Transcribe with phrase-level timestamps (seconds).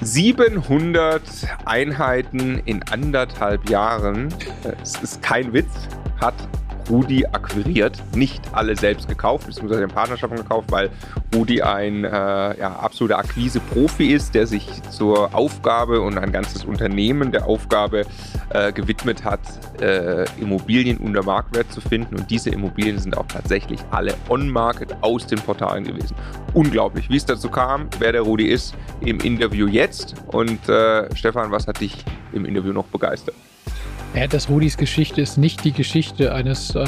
[0.00, 1.22] 700
[1.64, 4.32] Einheiten in anderthalb Jahren,
[4.82, 5.88] es ist kein Witz,
[6.20, 6.34] hat
[6.88, 10.90] Rudi akquiriert, nicht alle selbst gekauft, beziehungsweise in Partnerschaften gekauft, weil
[11.34, 17.32] Rudi ein äh, ja, absoluter Akquise-Profi ist, der sich zur Aufgabe und ein ganzes Unternehmen
[17.32, 18.04] der Aufgabe
[18.50, 19.40] äh, gewidmet hat,
[19.80, 22.16] äh, Immobilien unter Marktwert zu finden.
[22.16, 26.14] Und diese Immobilien sind auch tatsächlich alle on-market aus den Portalen gewesen.
[26.54, 30.14] Unglaublich, wie es dazu kam, wer der Rudi ist, im Interview jetzt.
[30.28, 33.34] Und äh, Stefan, was hat dich im Interview noch begeistert?
[34.14, 36.84] Ja, dass Rudis Geschichte ist nicht die Geschichte eines, äh,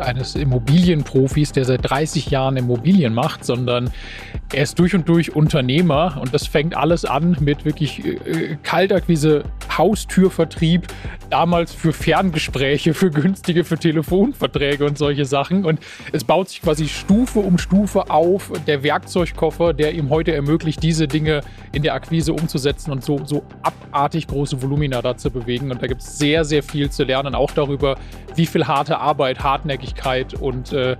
[0.00, 3.90] eines Immobilienprofis, der seit 30 Jahren Immobilien macht, sondern
[4.52, 9.42] er ist durch und durch Unternehmer und das fängt alles an mit wirklich äh, Kaltakquise,
[9.76, 10.86] Haustürvertrieb,
[11.30, 15.64] damals für Ferngespräche, für günstige, für Telefonverträge und solche Sachen.
[15.64, 15.80] Und
[16.12, 21.08] es baut sich quasi Stufe um Stufe auf, der Werkzeugkoffer, der ihm heute ermöglicht, diese
[21.08, 21.40] Dinge
[21.72, 25.70] in der Akquise umzusetzen und so, so abartig große Volumina da zu bewegen.
[25.70, 27.96] Und da gibt es sehr, sehr viel zu lernen, auch darüber,
[28.34, 30.96] wie viel harte Arbeit, Hartnäckigkeit und äh,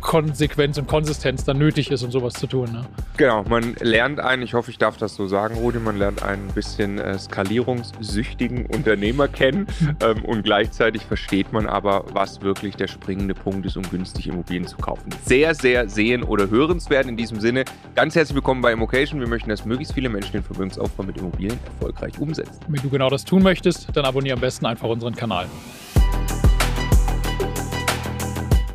[0.00, 2.72] Konsequenz und Konsistenz dann nötig ist, um sowas zu tun.
[2.72, 2.86] Ne?
[3.16, 6.48] Genau, man lernt einen, ich hoffe, ich darf das so sagen, Rudi, man lernt einen
[6.48, 9.66] bisschen äh, skalierungssüchtigen Unternehmer kennen
[10.00, 14.66] ähm, und gleichzeitig versteht man aber, was wirklich der springende Punkt ist, um günstig Immobilien
[14.66, 15.10] zu kaufen.
[15.24, 17.64] Sehr, sehr sehen oder hörenswert in diesem Sinne.
[17.94, 19.20] Ganz herzlich willkommen bei Immocation.
[19.20, 22.60] Wir möchten, dass möglichst viele Menschen den Vermögensaufbau mit Immobilien erfolgreich umsetzen.
[22.68, 25.46] Wenn du genau das tun möchtest, dann abonniere am besten einfach unseren Kanal.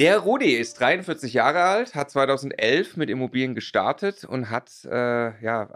[0.00, 5.68] Der Rudi ist 43 Jahre alt, hat 2011 mit Immobilien gestartet und hat äh, ja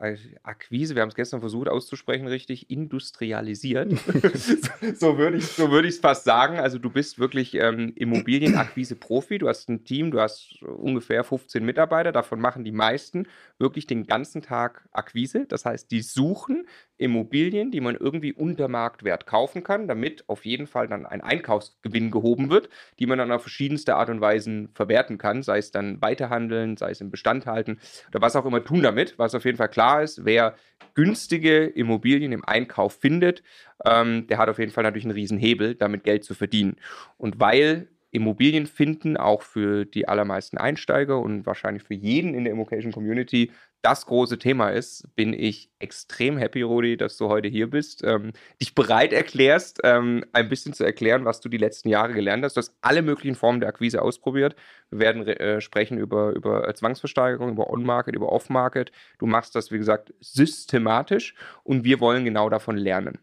[0.43, 3.93] Akquise, wir haben es gestern versucht auszusprechen, richtig industrialisiert.
[4.95, 6.59] so würde ich es so würd fast sagen.
[6.59, 9.37] Also du bist wirklich ähm, Immobilienakquise-Profi.
[9.37, 12.10] Du hast ein Team, du hast ungefähr 15 Mitarbeiter.
[12.10, 13.28] Davon machen die meisten
[13.59, 15.45] wirklich den ganzen Tag Akquise.
[15.45, 16.66] Das heißt, die suchen
[16.97, 22.10] Immobilien, die man irgendwie unter Marktwert kaufen kann, damit auf jeden Fall dann ein Einkaufsgewinn
[22.10, 26.01] gehoben wird, die man dann auf verschiedenste Art und Weise verwerten kann, sei es dann
[26.01, 27.78] weiterhandeln, sei es im Bestand halten
[28.11, 29.19] oder was auch immer tun damit.
[29.19, 30.55] Was auf jeden Fall klar ist, wer
[30.95, 33.43] günstige Immobilien im Einkauf findet,
[33.84, 36.77] ähm, der hat auf jeden Fall natürlich einen riesen Hebel, damit Geld zu verdienen.
[37.16, 42.53] Und weil Immobilien finden, auch für die allermeisten Einsteiger und wahrscheinlich für jeden in der
[42.53, 43.51] Immocation Community
[43.84, 48.33] das große Thema ist, bin ich extrem happy, Rudi, dass du heute hier bist, ähm,
[48.59, 52.57] dich bereit erklärst, ähm, ein bisschen zu erklären, was du die letzten Jahre gelernt hast.
[52.57, 54.57] Du hast alle möglichen Formen der Akquise ausprobiert.
[54.91, 58.91] Wir werden äh, sprechen über, über Zwangsversteigerung, über On-Market, über Off-Market.
[59.19, 63.19] Du machst das, wie gesagt, systematisch und wir wollen genau davon lernen.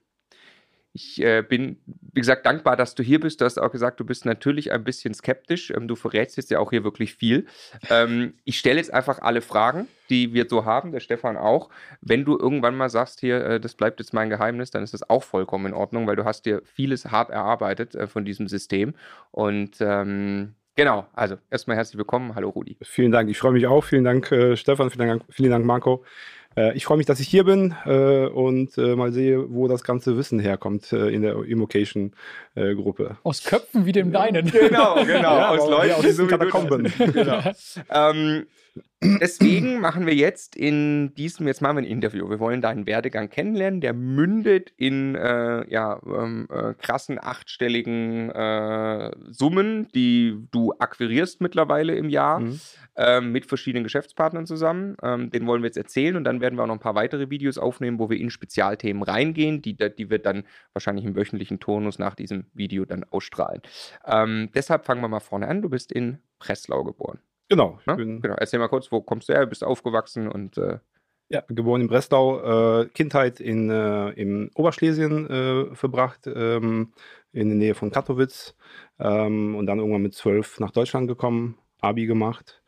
[0.93, 3.39] Ich äh, bin, wie gesagt, dankbar, dass du hier bist.
[3.39, 5.71] Du hast auch gesagt, du bist natürlich ein bisschen skeptisch.
[5.71, 7.45] Ähm, du verrätst jetzt ja auch hier wirklich viel.
[7.89, 11.69] Ähm, ich stelle jetzt einfach alle Fragen, die wir so haben, der Stefan auch.
[12.01, 15.09] Wenn du irgendwann mal sagst, hier, äh, das bleibt jetzt mein Geheimnis, dann ist das
[15.09, 18.93] auch vollkommen in Ordnung, weil du hast dir vieles hart erarbeitet äh, von diesem System.
[19.31, 22.33] Und ähm, Genau, also erstmal herzlich willkommen.
[22.33, 22.77] Hallo Rudi.
[22.81, 23.83] Vielen Dank, ich freue mich auch.
[23.83, 26.05] Vielen Dank, äh, Stefan, vielen Dank, vielen Dank Marco.
[26.55, 29.83] Äh, ich freue mich, dass ich hier bin äh, und äh, mal sehe, wo das
[29.83, 33.03] ganze Wissen herkommt äh, in der Immocation-Gruppe.
[33.03, 34.49] Äh, aus Köpfen wie dem deinen.
[34.51, 35.05] Genau, genau.
[35.37, 36.91] ja, aus Leuten, die so Katakomben.
[36.97, 37.39] genau.
[37.89, 38.45] ähm,
[39.03, 42.29] Deswegen machen wir jetzt in diesem, jetzt machen wir ein Interview.
[42.29, 43.81] Wir wollen deinen Werdegang kennenlernen.
[43.81, 51.95] Der mündet in äh, ja, ähm, äh, krassen achtstelligen äh, Summen, die du akquirierst mittlerweile
[51.95, 52.59] im Jahr mhm.
[53.01, 54.95] Ähm, mit verschiedenen Geschäftspartnern zusammen.
[55.01, 57.29] Ähm, den wollen wir jetzt erzählen und dann werden wir auch noch ein paar weitere
[57.29, 60.43] Videos aufnehmen, wo wir in Spezialthemen reingehen, die, die wir dann
[60.73, 63.61] wahrscheinlich im wöchentlichen Turnus nach diesem Video dann ausstrahlen.
[64.05, 65.61] Ähm, deshalb fangen wir mal vorne an.
[65.61, 67.19] Du bist in Breslau geboren.
[67.49, 67.79] Genau.
[67.87, 67.95] Ja?
[67.95, 68.35] genau.
[68.37, 69.45] Erzähl mal kurz, wo kommst du her?
[69.45, 70.57] Bist du aufgewachsen und.
[70.57, 70.79] Äh
[71.33, 76.91] ja, geboren in Breslau, äh, Kindheit in, äh, in Oberschlesien äh, verbracht, ähm,
[77.31, 78.53] in der Nähe von Katowice
[78.99, 82.63] ähm, und dann irgendwann mit zwölf nach Deutschland gekommen, Abi gemacht.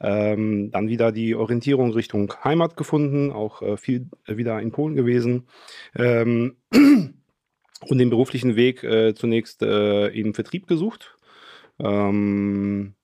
[0.00, 5.48] Ähm, dann wieder die Orientierung Richtung Heimat gefunden, auch äh, viel wieder in Polen gewesen.
[5.96, 11.16] Ähm, und den beruflichen Weg äh, zunächst äh, im Vertrieb gesucht.
[11.78, 12.94] Ähm,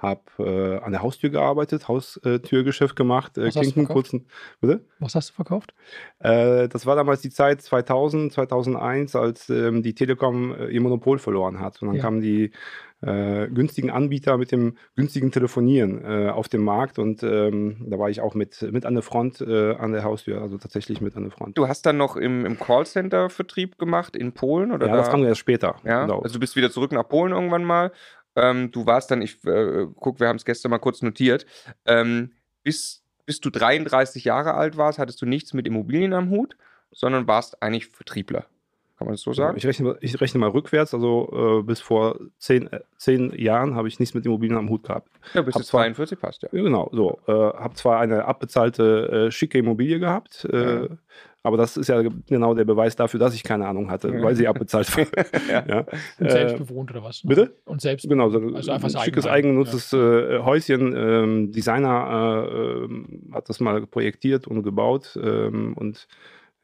[0.00, 4.26] habe äh, an der Haustür gearbeitet, Haustürgeschäft gemacht, äh, Klinkenputzen.
[4.60, 4.86] Bitte?
[4.98, 5.74] Was hast du verkauft?
[6.18, 11.18] Äh, das war damals die Zeit 2000, 2001, als ähm, die Telekom äh, ihr Monopol
[11.18, 11.82] verloren hat.
[11.82, 12.02] Und dann ja.
[12.02, 12.50] kamen die
[13.02, 18.10] äh, günstigen Anbieter mit dem günstigen Telefonieren äh, auf den Markt und ähm, da war
[18.10, 21.24] ich auch mit, mit an der Front, äh, an der Haustür, also tatsächlich mit an
[21.24, 21.56] der Front.
[21.56, 24.72] Du hast dann noch im, im Callcenter-Vertrieb gemacht in Polen?
[24.72, 24.98] Oder ja, da?
[24.98, 25.76] das kam erst später.
[25.84, 26.02] Ja?
[26.02, 26.20] Genau.
[26.20, 27.92] Also du bist wieder zurück nach Polen irgendwann mal
[28.36, 31.46] ähm, du warst dann, ich äh, guck, wir haben es gestern mal kurz notiert,
[31.86, 32.32] ähm,
[32.62, 36.56] bis, bis du 33 Jahre alt warst, hattest du nichts mit Immobilien am Hut,
[36.92, 38.46] sondern warst eigentlich Vertriebler.
[39.00, 39.56] Kann man das so sagen?
[39.56, 43.88] Ich rechne, ich rechne mal rückwärts, also äh, bis vor zehn, äh, zehn Jahren habe
[43.88, 45.08] ich nichts mit Immobilien am Hut gehabt.
[45.32, 46.50] Ja, bis du 42 passt, ja.
[46.52, 47.18] Genau, so.
[47.26, 50.88] Äh, habe zwar eine abbezahlte, äh, schicke Immobilie gehabt, äh, ja.
[51.42, 54.22] aber das ist ja genau der Beweis dafür, dass ich keine Ahnung hatte, ja.
[54.22, 55.06] weil sie abbezahlt war.
[55.48, 55.64] ja.
[55.66, 55.86] ja.
[56.18, 57.24] Und selbst bewohnt oder was?
[57.24, 57.28] Ne?
[57.34, 57.54] Bitte?
[57.64, 60.94] Und selbst Genau, so also einfach ein schickes, eigengenutztes Häuschen.
[60.94, 62.46] Ähm, Designer
[62.84, 66.06] ähm, hat das mal projektiert und gebaut ähm, und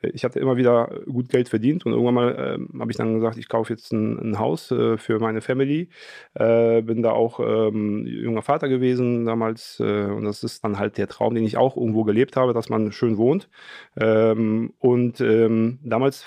[0.02, 3.38] ich hatte immer wieder gut Geld verdient und irgendwann mal äh, habe ich dann gesagt,
[3.38, 5.88] ich kaufe jetzt ein, ein Haus äh, für meine Family.
[6.34, 10.98] Äh, bin da auch ähm, junger Vater gewesen damals äh, und das ist dann halt
[10.98, 13.48] der Traum, den ich auch irgendwo gelebt habe, dass man schön wohnt.
[13.96, 16.24] Ähm, und ähm, damals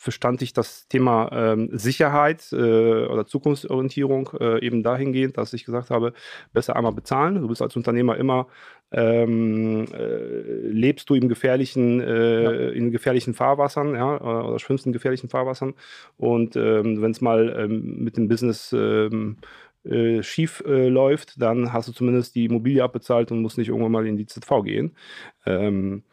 [0.00, 2.56] verstand ich das Thema ähm, Sicherheit äh,
[3.04, 6.14] oder Zukunftsorientierung äh, eben dahingehend, dass ich gesagt habe,
[6.54, 7.34] besser einmal bezahlen.
[7.34, 8.46] Du bist als Unternehmer immer
[8.92, 12.70] ähm, äh, lebst du im gefährlichen, äh, ja.
[12.70, 15.74] in gefährlichen Fahrwassern, ja, oder schwimmst in gefährlichen Fahrwassern.
[16.16, 19.36] Und ähm, wenn es mal ähm, mit dem Business ähm,
[19.84, 23.92] äh, schief äh, läuft, dann hast du zumindest die Immobilie abbezahlt und musst nicht irgendwann
[23.92, 24.96] mal in die ZV gehen.
[25.44, 26.04] Ähm,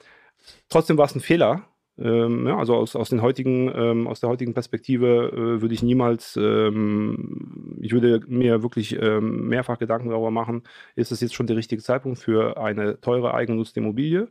[0.68, 1.64] trotzdem war es ein Fehler,
[2.00, 5.82] ähm, ja, also aus, aus, den heutigen, ähm, aus der heutigen Perspektive äh, würde ich
[5.82, 10.64] niemals, ähm, ich würde mir wirklich ähm, mehrfach Gedanken darüber machen,
[10.96, 14.28] ist es jetzt schon der richtige Zeitpunkt für eine teure eigengenutzte Immobilie?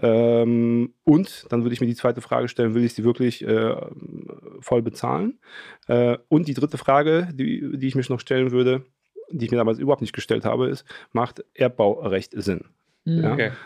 [0.00, 3.76] Ähm, und dann würde ich mir die zweite Frage stellen, will ich sie wirklich äh,
[4.60, 5.38] voll bezahlen?
[5.88, 8.84] Äh, und die dritte Frage, die, die ich mich noch stellen würde,
[9.30, 12.64] die ich mir damals überhaupt nicht gestellt habe, ist, macht Erbbaurecht Sinn?
[13.04, 13.22] Mhm.
[13.22, 13.32] Ja?
[13.32, 13.50] Okay.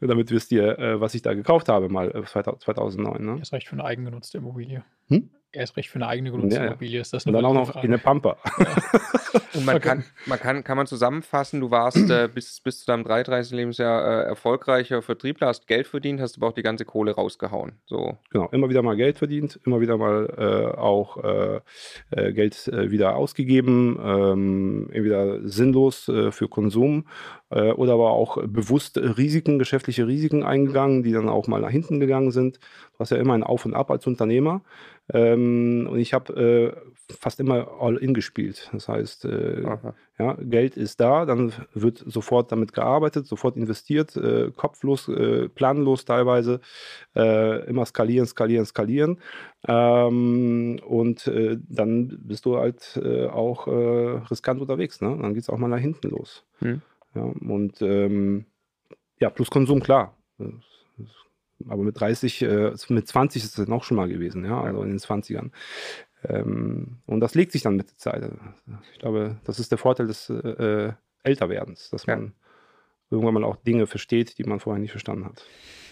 [0.00, 0.08] Mhm.
[0.08, 3.16] Damit wisst ihr, äh, was ich da gekauft habe, mal 2009.
[3.16, 3.36] Äh, ne?
[3.38, 4.84] Das reicht für eine eigengenutzte Immobilie.
[5.08, 5.28] Hm?
[5.52, 7.86] erst recht für eine eigene genutzte ja, Immobilie ist das Und dann auch noch Frage.
[7.86, 8.36] in der Pampa.
[9.30, 9.42] Ja.
[9.52, 9.88] Und man, okay.
[9.88, 13.54] kann, man kann, kann man zusammenfassen, du warst äh, bis, bis zu deinem 33.
[13.54, 17.72] Lebensjahr äh, erfolgreicher Vertriebler, hast Geld verdient, hast aber auch die ganze Kohle rausgehauen.
[17.84, 18.16] So.
[18.30, 21.60] Genau, immer wieder mal Geld verdient, immer wieder mal äh, auch äh,
[22.32, 27.06] Geld äh, wieder ausgegeben, ähm, entweder sinnlos für Konsum
[27.50, 32.30] oder aber auch bewusst Risiken, geschäftliche Risiken eingegangen, die dann auch mal nach hinten gegangen
[32.30, 32.58] sind.
[32.58, 34.60] Du hast ja immer ein Auf und Ab als Unternehmer.
[35.12, 36.74] Ähm, und ich habe
[37.08, 38.68] äh, fast immer All-In gespielt.
[38.72, 39.62] Das heißt, äh,
[40.18, 46.04] ja, Geld ist da, dann wird sofort damit gearbeitet, sofort investiert, äh, kopflos, äh, planlos
[46.04, 46.60] teilweise,
[47.16, 49.18] äh, immer skalieren, skalieren, skalieren.
[49.66, 53.00] Ähm, und äh, dann bist du halt
[53.32, 53.66] auch
[54.30, 55.00] riskant unterwegs.
[55.00, 55.16] Ne?
[55.20, 56.44] Dann geht es auch mal nach hinten los.
[56.58, 56.82] Hm.
[57.18, 58.46] Ja, und ähm,
[59.18, 60.16] ja, plus Konsum, klar.
[61.68, 64.90] Aber mit 30, äh, mit 20 ist es auch schon mal gewesen, ja, also in
[64.90, 65.50] den 20ern.
[66.24, 68.30] Ähm, und das legt sich dann mit der Zeit.
[68.92, 70.92] Ich glaube, das ist der Vorteil des äh,
[71.24, 72.34] Älterwerdens, dass man
[73.10, 75.44] irgendwann mal auch Dinge versteht, die man vorher nicht verstanden hat.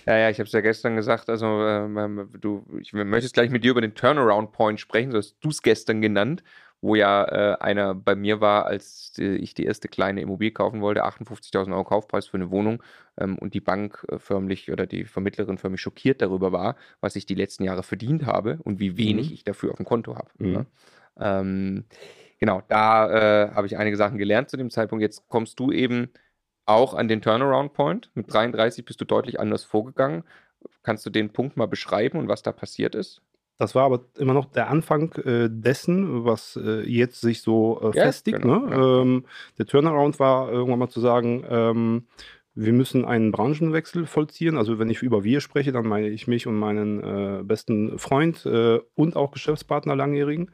[0.06, 1.28] Ja, ja, ich habe es ja gestern gesagt.
[1.28, 5.11] Also, äh, du, ich möchte gleich mit dir über den Turnaround Point sprechen.
[5.11, 6.45] So hast du es gestern genannt
[6.87, 10.81] wo ja äh, einer bei mir war, als äh, ich die erste kleine Immobilie kaufen
[10.81, 12.83] wollte, 58.000 Euro Kaufpreis für eine Wohnung
[13.19, 17.26] ähm, und die Bank äh, förmlich oder die Vermittlerin förmlich schockiert darüber war, was ich
[17.26, 19.35] die letzten Jahre verdient habe und wie wenig mhm.
[19.35, 20.31] ich dafür auf dem Konto habe.
[20.38, 20.52] Mhm.
[20.52, 20.66] Ne?
[21.19, 21.85] Ähm,
[22.38, 25.02] genau, da äh, habe ich einige Sachen gelernt zu dem Zeitpunkt.
[25.02, 26.11] Jetzt kommst du eben
[26.66, 28.11] auch an den Turnaround Point.
[28.14, 30.25] Mit 33 bist du deutlich anders vorgegangen.
[30.83, 33.23] Kannst du den Punkt mal beschreiben und was da passiert ist?
[33.59, 37.93] Das war aber immer noch der Anfang äh, dessen, was äh, jetzt sich so äh,
[37.93, 38.43] festigt.
[38.43, 38.71] Genau, ne?
[38.71, 39.03] ja.
[39.03, 39.25] ähm,
[39.59, 42.07] der Turnaround war irgendwann mal zu sagen, ähm,
[42.55, 44.57] wir müssen einen Branchenwechsel vollziehen.
[44.57, 48.45] Also wenn ich über wir spreche, dann meine ich mich und meinen äh, besten Freund
[48.47, 50.51] äh, und auch Geschäftspartner langjährigen.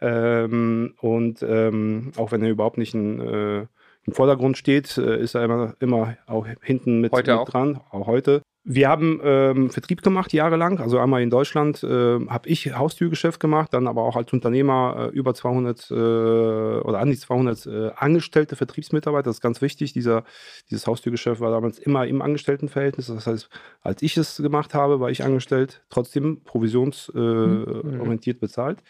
[0.00, 3.66] Ähm, und ähm, auch wenn er überhaupt nicht ein äh,
[4.06, 7.46] im Vordergrund steht, ist er immer, immer auch hinten mit, mit auch.
[7.46, 8.40] dran, auch heute.
[8.62, 10.80] Wir haben ähm, Vertrieb gemacht jahrelang.
[10.80, 11.86] Also einmal in Deutschland äh,
[12.26, 17.08] habe ich Haustürgeschäft gemacht, dann aber auch als Unternehmer äh, über 200 äh, oder an
[17.08, 19.24] die 200 äh, angestellte Vertriebsmitarbeiter.
[19.24, 19.94] Das ist ganz wichtig.
[19.94, 20.24] Dieser,
[20.70, 23.06] dieses Haustürgeschäft war damals immer im Angestelltenverhältnis.
[23.06, 23.48] Das heißt,
[23.80, 28.40] als ich es gemacht habe, war ich angestellt, trotzdem provisionsorientiert mhm.
[28.40, 28.82] bezahlt.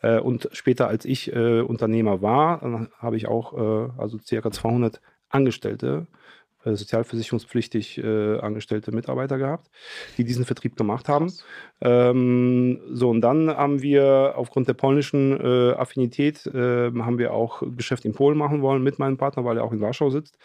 [0.00, 3.52] Äh, und später, als ich äh, Unternehmer war, habe ich auch
[3.98, 6.27] also circa 200 Angestellte äh,
[6.64, 9.70] sozialversicherungspflichtig äh, angestellte Mitarbeiter gehabt,
[10.16, 11.32] die diesen Vertrieb gemacht haben.
[11.80, 17.62] Ähm, so, und dann haben wir aufgrund der polnischen äh, Affinität, äh, haben wir auch
[17.76, 20.38] Geschäft in Polen machen wollen mit meinem Partner, weil er auch in Warschau sitzt.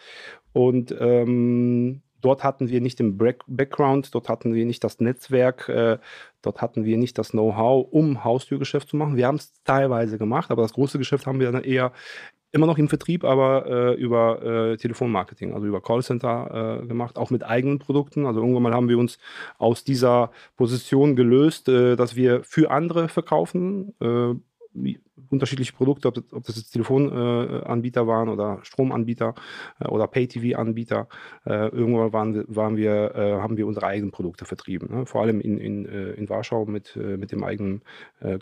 [0.52, 5.98] Und ähm, dort hatten wir nicht den Background, dort hatten wir nicht das Netzwerk, äh,
[6.42, 9.16] dort hatten wir nicht das Know-how, um Haustürgeschäft zu machen.
[9.16, 11.92] Wir haben es teilweise gemacht, aber das große Geschäft haben wir dann eher
[12.54, 17.30] immer noch im Vertrieb, aber äh, über äh, Telefonmarketing, also über Callcenter äh, gemacht, auch
[17.30, 18.26] mit eigenen Produkten.
[18.26, 19.18] Also irgendwann mal haben wir uns
[19.58, 24.34] aus dieser Position gelöst, äh, dass wir für andere verkaufen äh,
[25.30, 29.34] unterschiedliche Produkte, ob, ob das jetzt Telefonanbieter äh, waren oder Stromanbieter
[29.80, 31.08] äh, oder Pay-TV-Anbieter.
[31.46, 35.06] Äh, irgendwann waren, waren wir, haben wir unsere eigenen Produkte vertrieben, ne?
[35.06, 37.82] vor allem in, in, in Warschau mit, mit dem eigenen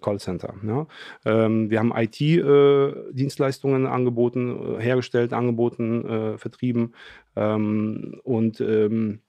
[0.00, 0.54] Callcenter.
[0.62, 0.86] Ne?
[1.24, 6.94] Ähm, wir haben IT-Dienstleistungen angeboten, hergestellt, angeboten, vertrieben
[7.36, 9.20] ähm, und ähm,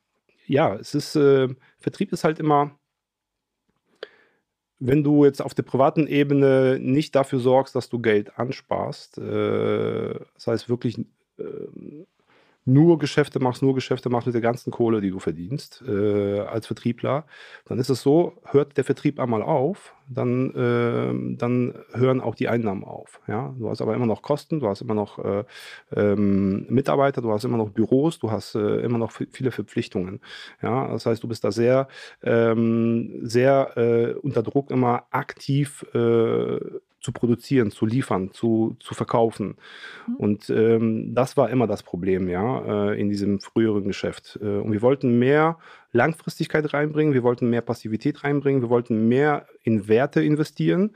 [0.46, 1.14] ja, es ist,
[1.80, 2.78] Vertrieb ist halt immer
[4.86, 10.14] wenn du jetzt auf der privaten Ebene nicht dafür sorgst, dass du Geld ansparst, äh,
[10.36, 11.00] das heißt wirklich
[11.38, 11.44] äh,
[12.66, 16.68] nur Geschäfte machst, nur Geschäfte machst mit der ganzen Kohle, die du verdienst äh, als
[16.68, 17.26] Vertriebler,
[17.66, 22.48] dann ist es so, hört der Vertrieb einmal auf, dann, äh, dann hören auch die
[22.48, 23.20] Einnahmen auf.
[23.28, 23.54] Ja?
[23.58, 25.44] Du hast aber immer noch Kosten, du hast immer noch äh,
[25.96, 30.22] ähm, Mitarbeiter, du hast immer noch Büros, du hast äh, immer noch viele Verpflichtungen.
[30.62, 30.88] Ja?
[30.88, 31.88] Das heißt, du bist da sehr,
[32.24, 36.60] ähm, sehr äh, unter Druck immer aktiv äh,
[37.04, 39.58] zu produzieren, zu liefern, zu, zu verkaufen.
[40.08, 40.16] Mhm.
[40.16, 44.40] Und ähm, das war immer das Problem, ja, äh, in diesem früheren Geschäft.
[44.42, 45.58] Äh, und wir wollten mehr
[45.92, 50.96] Langfristigkeit reinbringen, wir wollten mehr Passivität reinbringen, wir wollten mehr in Werte investieren,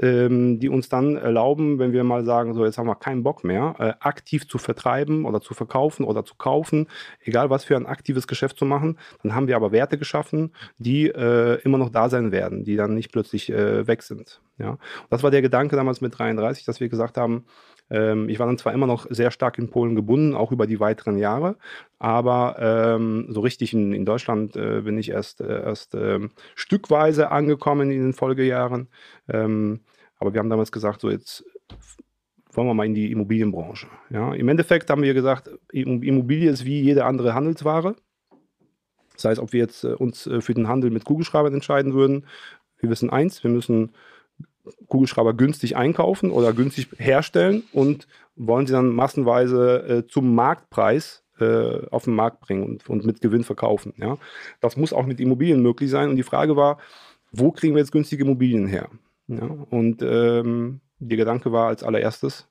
[0.00, 3.44] ähm, die uns dann erlauben, wenn wir mal sagen, so jetzt haben wir keinen Bock
[3.44, 6.86] mehr, äh, aktiv zu vertreiben oder zu verkaufen oder zu kaufen,
[7.24, 11.08] egal was für ein aktives Geschäft zu machen, dann haben wir aber Werte geschaffen, die
[11.08, 14.40] äh, immer noch da sein werden, die dann nicht plötzlich äh, weg sind.
[14.58, 14.78] Ja, und
[15.10, 17.44] das war der Gedanke damals mit 33, dass wir gesagt haben,
[17.90, 20.80] ähm, ich war dann zwar immer noch sehr stark in Polen gebunden, auch über die
[20.80, 21.56] weiteren Jahre,
[21.98, 27.30] aber ähm, so richtig in, in Deutschland äh, bin ich erst, äh, erst ähm, stückweise
[27.30, 28.88] angekommen in den Folgejahren.
[29.28, 29.80] Ähm,
[30.18, 31.44] aber wir haben damals gesagt, so jetzt
[32.52, 33.86] wollen wir mal in die Immobilienbranche.
[34.10, 37.94] Ja, Im Endeffekt haben wir gesagt, Immobilie ist wie jede andere Handelsware.
[39.18, 42.26] Das heißt, ob wir jetzt äh, uns äh, für den Handel mit Kugelschreibern entscheiden würden,
[42.78, 43.90] wir wissen eins, wir müssen
[44.86, 48.06] Kugelschreiber günstig einkaufen oder günstig herstellen und
[48.36, 51.24] wollen sie dann massenweise äh, zum Marktpreis
[51.90, 53.94] auf den Markt bringen und, und, mit Gewinn verkaufen.
[53.96, 54.18] Ja?
[54.60, 56.10] Das muss auch mit Immobilien möglich sein.
[56.10, 56.78] Und die Frage war,
[57.30, 58.88] wo kriegen wir jetzt günstige Immobilien her?
[59.28, 62.48] Ja, und ähm, der Gedanke war als allererstes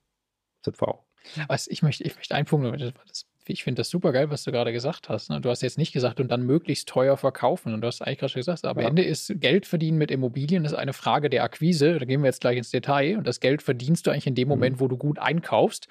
[0.61, 1.03] ZV.
[1.47, 4.51] Was ich möchte, ich möchte einen Punkt, das, ich finde das super geil, was du
[4.51, 5.29] gerade gesagt hast.
[5.29, 5.41] Ne?
[5.41, 7.73] Du hast jetzt nicht gesagt und dann möglichst teuer verkaufen.
[7.73, 8.87] Und du hast eigentlich gerade schon gesagt, am ja.
[8.87, 11.97] Ende ist Geld verdienen mit Immobilien ist eine Frage der Akquise.
[11.99, 13.17] Da gehen wir jetzt gleich ins Detail.
[13.17, 14.53] Und das Geld verdienst du eigentlich in dem mhm.
[14.53, 15.87] Moment, wo du gut einkaufst.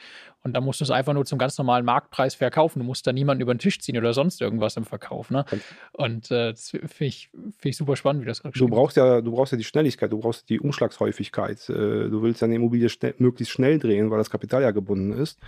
[0.46, 2.78] Und dann musst du es einfach nur zum ganz normalen Marktpreis verkaufen.
[2.78, 5.28] Du musst da niemanden über den Tisch ziehen oder sonst irgendwas im Verkauf.
[5.28, 5.44] Ne?
[5.90, 9.20] Und äh, das finde ich, find ich super spannend, wie das gerade du brauchst ja,
[9.20, 11.68] Du brauchst ja die Schnelligkeit, du brauchst die Umschlagshäufigkeit.
[11.68, 15.12] Äh, du willst ja eine Immobilie schnell, möglichst schnell drehen, weil das Kapital ja gebunden
[15.12, 15.40] ist.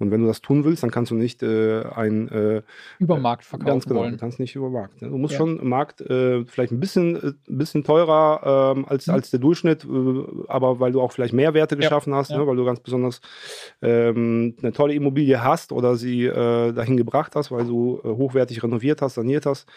[0.00, 2.62] Und wenn du das tun willst, dann kannst du nicht äh, ein äh,
[2.98, 4.12] Übermarkt verkaufen ganz genau, wollen.
[4.12, 5.02] Du kannst nicht über Markt.
[5.02, 5.08] Ne?
[5.08, 5.38] Du musst ja.
[5.38, 9.14] schon Markt äh, vielleicht ein bisschen, äh, bisschen teurer ähm, als, mhm.
[9.14, 9.86] als der Durchschnitt,
[10.48, 12.18] aber weil du auch vielleicht Mehrwerte geschaffen ja.
[12.18, 12.38] hast, ja.
[12.38, 12.46] Ne?
[12.46, 13.20] weil du ganz besonders
[13.82, 18.62] ähm, eine tolle Immobilie hast oder sie äh, dahin gebracht hast, weil du äh, hochwertig
[18.62, 19.68] renoviert hast, saniert hast,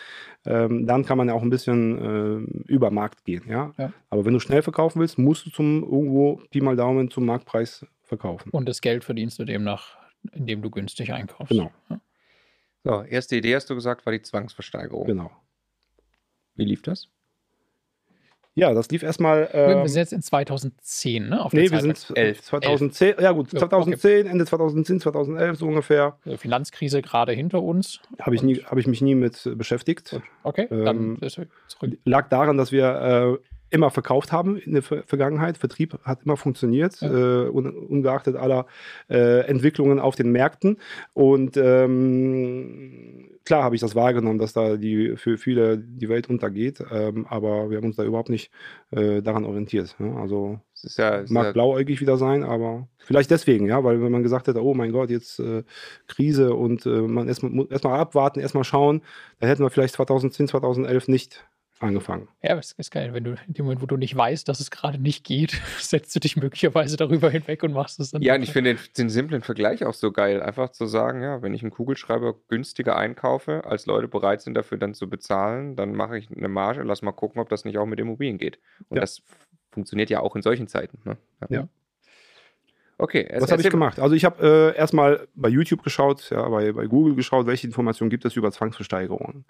[0.46, 3.44] ähm, dann kann man ja auch ein bisschen äh, über Markt gehen.
[3.48, 3.72] Ja?
[3.78, 3.92] ja?
[4.10, 7.86] Aber wenn du schnell verkaufen willst, musst du zum irgendwo Pi mal Daumen zum Marktpreis
[8.04, 8.50] verkaufen.
[8.52, 9.98] Und das Geld verdienst du demnach,
[10.32, 11.52] indem du günstig einkaufst.
[11.52, 11.72] Genau.
[11.90, 12.00] Ja.
[12.84, 15.06] So, erste Idee hast du gesagt, war die Zwangsversteigerung.
[15.06, 15.32] Genau.
[16.56, 17.08] Wie lief das?
[18.56, 19.50] Ja, das lief erstmal.
[19.52, 21.44] Ähm, wir sind jetzt in 2010, ne?
[21.44, 22.42] Auf nee, wir sind 11.
[22.44, 23.22] 2010, 11.
[23.22, 24.30] ja gut, 2010, okay.
[24.30, 26.20] Ende 2010, 2011 so ungefähr.
[26.24, 28.00] Also Finanzkrise gerade hinter uns.
[28.20, 30.12] Habe ich, hab ich mich nie mit beschäftigt.
[30.12, 30.22] Gut.
[30.44, 31.50] Okay, ähm, dann zurück.
[32.06, 35.58] Lag daran, dass wir äh, immer verkauft haben in der Vergangenheit.
[35.58, 37.46] Vertrieb hat immer funktioniert, ja.
[37.46, 38.68] äh, ungeachtet aller
[39.10, 40.78] äh, Entwicklungen auf den Märkten.
[41.14, 46.84] Und ähm, klar habe ich das wahrgenommen, dass da die, für viele die Welt untergeht,
[46.92, 48.52] ähm, aber wir haben uns da überhaupt nicht
[48.92, 49.96] äh, daran orientiert.
[49.98, 50.16] Ne?
[50.18, 54.22] Also es ja, mag ja blauäugig wieder sein, aber vielleicht deswegen, ja, weil wenn man
[54.22, 55.64] gesagt hätte, oh mein Gott, jetzt äh,
[56.08, 59.02] Krise und äh, man erstmal erst abwarten, erstmal schauen,
[59.40, 61.46] dann hätten wir vielleicht 2010, 2011 nicht
[61.84, 62.28] angefangen.
[62.42, 63.14] Ja, das ist geil.
[63.14, 66.16] Wenn du in dem Moment, wo du nicht weißt, dass es gerade nicht geht, setzt
[66.16, 68.22] du dich möglicherweise darüber hinweg und machst es dann.
[68.22, 70.42] Ja, und ich finde den, den, simplen Vergleich auch so geil.
[70.42, 74.78] Einfach zu sagen, ja, wenn ich einen Kugelschreiber günstiger einkaufe, als Leute bereit sind, dafür
[74.78, 77.86] dann zu bezahlen, dann mache ich eine Marge, lass mal gucken, ob das nicht auch
[77.86, 78.60] mit Immobilien geht.
[78.90, 79.02] Und ja.
[79.02, 79.22] das
[79.72, 81.00] funktioniert ja auch in solchen Zeiten.
[81.04, 81.18] Ne?
[81.42, 81.48] ja.
[81.50, 81.68] ja.
[83.04, 83.28] Okay.
[83.38, 84.00] Was habe ich gemacht?
[84.00, 88.10] Also ich habe äh, erstmal bei YouTube geschaut, ja, bei, bei Google geschaut, welche Informationen
[88.10, 89.44] gibt es über Zwangsversteigerungen.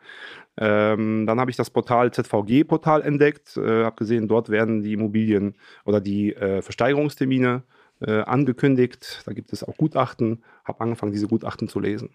[0.58, 5.54] Ähm, dann habe ich das Portal ZVG-Portal entdeckt, äh, habe gesehen, dort werden die Immobilien
[5.86, 7.62] oder die äh, Versteigerungstermine
[8.01, 9.21] äh, angekündigt.
[9.28, 10.43] Da gibt es auch Gutachten.
[10.65, 12.10] Habe angefangen, diese Gutachten zu lesen.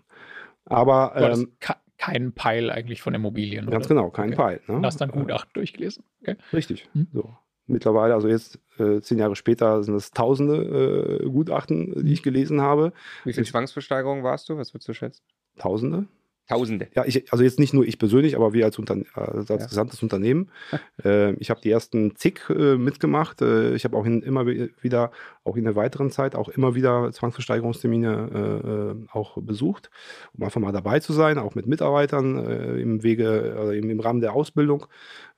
[0.64, 1.52] Aber ähm,
[1.98, 3.70] kein Peil eigentlich von Immobilien.
[3.70, 3.94] Ganz oder?
[3.94, 4.36] genau, kein okay.
[4.36, 4.60] Peil.
[4.66, 4.80] Ne?
[4.80, 6.02] Du hast dann Gutachten durchgelesen.
[6.20, 6.34] Okay.
[6.52, 6.88] Richtig.
[6.94, 7.06] Hm?
[7.12, 7.32] So
[7.68, 12.61] mittlerweile, also jetzt äh, zehn Jahre später, sind es tausende äh, Gutachten, die ich gelesen
[12.61, 12.92] habe.
[13.24, 14.57] Wie viele Zwangsversteigerungen warst du?
[14.57, 15.22] Was würdest du schätzen?
[15.59, 16.07] Tausende.
[16.48, 16.88] Tausende.
[16.94, 19.68] Ja, ich, also jetzt nicht nur ich persönlich, aber wir als, Unterne als, als ja.
[19.68, 20.50] gesamtes Unternehmen.
[21.04, 23.42] äh, ich habe die ersten zig äh, mitgemacht.
[23.42, 25.11] Äh, ich habe auch in, immer wieder,
[25.44, 29.90] auch in der weiteren Zeit, auch immer wieder Zwangsversteigerungstermine äh, äh, auch besucht,
[30.33, 34.22] um einfach mal dabei zu sein, auch mit Mitarbeitern äh, im Wege, im, im Rahmen
[34.22, 34.87] der Ausbildung.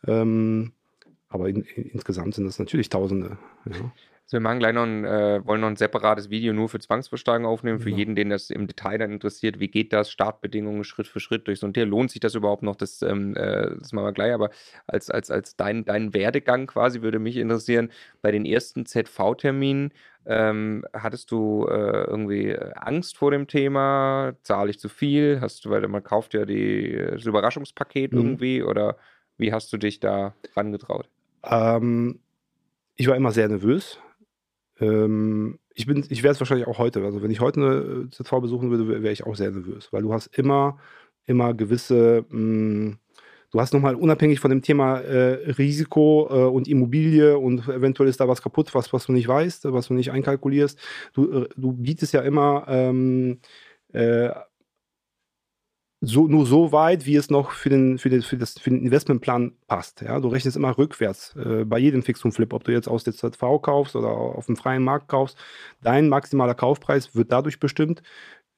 [0.06, 0.74] Ähm,
[1.30, 3.38] aber in, in, insgesamt sind das natürlich Tausende.
[3.64, 3.92] Ja.
[4.30, 7.52] Also wir machen gleich noch ein, äh, wollen noch ein separates Video nur für Zwangsversteigerung
[7.52, 7.96] aufnehmen, für ja.
[7.96, 9.58] jeden, den das im Detail dann interessiert.
[9.58, 10.08] Wie geht das?
[10.08, 11.84] Startbedingungen Schritt für Schritt durch so ein Tier.
[11.84, 12.76] Lohnt sich das überhaupt noch?
[12.76, 14.32] Das, ähm, äh, das machen wir gleich.
[14.32, 14.50] Aber
[14.86, 17.90] als, als, als dein, dein Werdegang quasi würde mich interessieren,
[18.22, 19.92] bei den ersten ZV-Terminen,
[20.26, 24.34] ähm, hattest du äh, irgendwie Angst vor dem Thema?
[24.44, 25.40] Zahle ich zu viel?
[25.40, 28.18] Hast du, weil man kauft ja die, das Überraschungspaket mhm.
[28.18, 28.96] irgendwie oder
[29.38, 31.08] wie hast du dich da rangetraut?
[31.44, 32.20] Ähm,
[32.96, 33.98] ich war immer sehr nervös.
[34.80, 37.02] Ähm, ich ich wäre es wahrscheinlich auch heute.
[37.04, 40.12] Also wenn ich heute eine ZV besuchen würde, wäre ich auch sehr nervös, weil du
[40.12, 40.78] hast immer,
[41.26, 42.98] immer gewisse, mh, hm,
[43.50, 48.20] du hast nochmal unabhängig von dem Thema äh, Risiko äh, und Immobilie und eventuell ist
[48.20, 50.78] da was kaputt, was, was du nicht weißt, was du nicht einkalkulierst.
[51.14, 53.40] Du, äh, du bietest ja immer ähm,
[53.92, 54.30] äh,
[56.00, 58.82] so, nur so weit, wie es noch für den, für den, für das, für den
[58.82, 60.00] Investmentplan passt.
[60.00, 60.18] Ja?
[60.20, 63.14] Du rechnest immer rückwärts äh, bei jedem Fix und Flip, ob du jetzt aus der
[63.14, 65.36] ZV kaufst oder auf dem freien Markt kaufst.
[65.82, 68.02] Dein maximaler Kaufpreis wird dadurch bestimmt,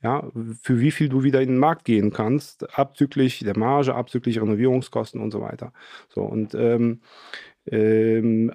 [0.03, 4.41] ja, für wie viel du wieder in den Markt gehen kannst, abzüglich der Marge, abzüglich
[4.41, 5.73] Renovierungskosten und so weiter.
[6.09, 7.01] So, und ähm,
[7.67, 8.53] ähm,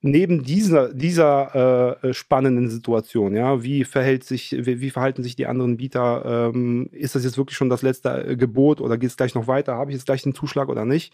[0.00, 5.46] neben dieser, dieser äh, spannenden Situation, ja, wie verhält sich, wie, wie verhalten sich die
[5.46, 6.50] anderen Bieter?
[6.54, 9.48] Ähm, ist das jetzt wirklich schon das letzte äh, Gebot oder geht es gleich noch
[9.48, 9.74] weiter?
[9.74, 11.12] Habe ich jetzt gleich den Zuschlag oder nicht?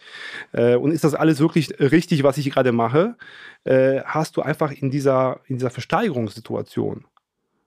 [0.52, 3.16] Äh, und ist das alles wirklich richtig, was ich gerade mache?
[3.64, 7.04] Äh, hast du einfach in dieser, in dieser Versteigerungssituation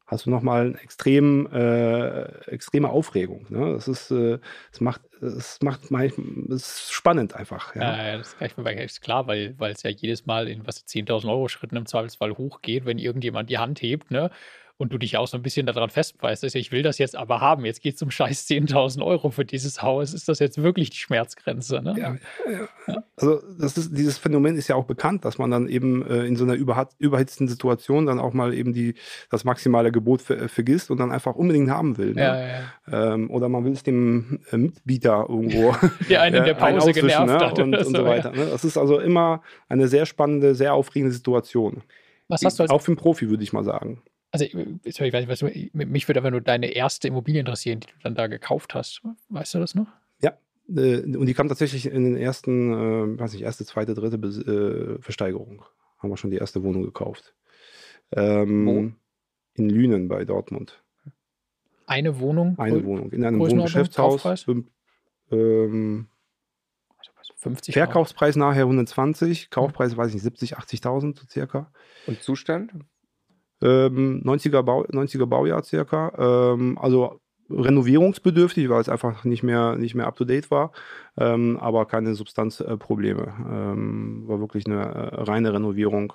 [0.08, 3.46] hast du nochmal eine extrem, äh, extreme Aufregung.
[3.50, 3.74] Ne?
[3.74, 4.40] Das ist, äh,
[4.72, 7.76] es macht, es macht manchmal, es ist spannend einfach.
[7.76, 10.66] Ja, Ja, das kann ich mir ist klar, weil weil es ja jedes Mal in
[10.66, 14.32] was 10.000 Euro Schritten im Zweifelsfall hochgeht, wenn irgendjemand die Hand hebt, ne?
[14.80, 17.42] Und du dich auch so ein bisschen daran festbeißt, dass ich will das jetzt aber
[17.42, 17.66] haben.
[17.66, 20.14] Jetzt geht es um scheiß 10.000 Euro für dieses Haus.
[20.14, 21.82] Ist das jetzt wirklich die Schmerzgrenze?
[21.82, 21.96] Ne?
[21.98, 22.16] Ja,
[22.52, 23.04] ja.
[23.16, 26.36] Also das ist, dieses Phänomen ist ja auch bekannt, dass man dann eben äh, in
[26.36, 28.94] so einer überhat- überhitzten Situation dann auch mal eben die,
[29.32, 32.14] das maximale Gebot ver vergisst und dann einfach unbedingt haben will.
[32.14, 32.22] Ne?
[32.22, 32.48] Ja, ja,
[32.92, 33.14] ja.
[33.16, 35.76] Ähm, oder man will es dem äh, Mitbieter irgendwo
[36.10, 37.40] Der einen in der Pause genervt ne?
[37.40, 38.32] hat und, und so, so weiter.
[38.32, 38.46] Ne?
[38.46, 41.82] Das ist also immer eine sehr spannende, sehr aufregende Situation.
[42.28, 44.04] Was hast du als Auch für einen Profi, würde ich mal sagen.
[44.32, 47.80] Also, ich ich weiß nicht, was du, mich würde aber nur deine erste Immobilie interessieren,
[47.80, 49.02] die du dann da gekauft hast.
[49.30, 49.88] Weißt du das noch?
[50.22, 50.38] Ja.
[50.70, 54.38] Äh, und die kam tatsächlich in den ersten, äh, weiß nicht, erste, zweite, dritte Bes
[54.40, 55.64] äh, Versteigerung.
[55.98, 57.36] Haben wir schon die erste Wohnung gekauft.
[58.12, 58.92] Ähm, Wo?
[59.60, 60.84] In Lünen bei Dortmund.
[61.88, 62.60] Eine Wohnung?
[62.60, 63.12] Eine Wohnung.
[63.12, 64.46] In einem Wohngeschäftshaus.
[65.32, 66.08] Ähm,
[66.98, 71.72] also was, 50 Verkaufspreis nachher 120, Kaufpreis weiß ich nicht, 70, 80.000 so circa.
[72.06, 72.74] Und Zustand?
[73.62, 76.14] Ähm, 90er, Bau, 90er Baujahr circa.
[76.54, 80.72] Ähm, also renovierungsbedürftig, weil es einfach nicht mehr, nicht mehr up to date war,
[81.18, 83.34] ähm, aber keine Substanzprobleme.
[83.50, 86.14] Ähm, war wirklich eine äh, reine Renovierung.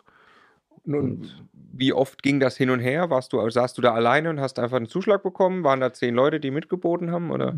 [0.84, 1.28] Nun,
[1.74, 3.08] wie oft ging das hin und her?
[3.08, 5.64] Warst du, saßt du da alleine und hast einfach einen Zuschlag bekommen?
[5.64, 7.30] Waren da zehn Leute, die mitgeboten haben?
[7.30, 7.56] Oder?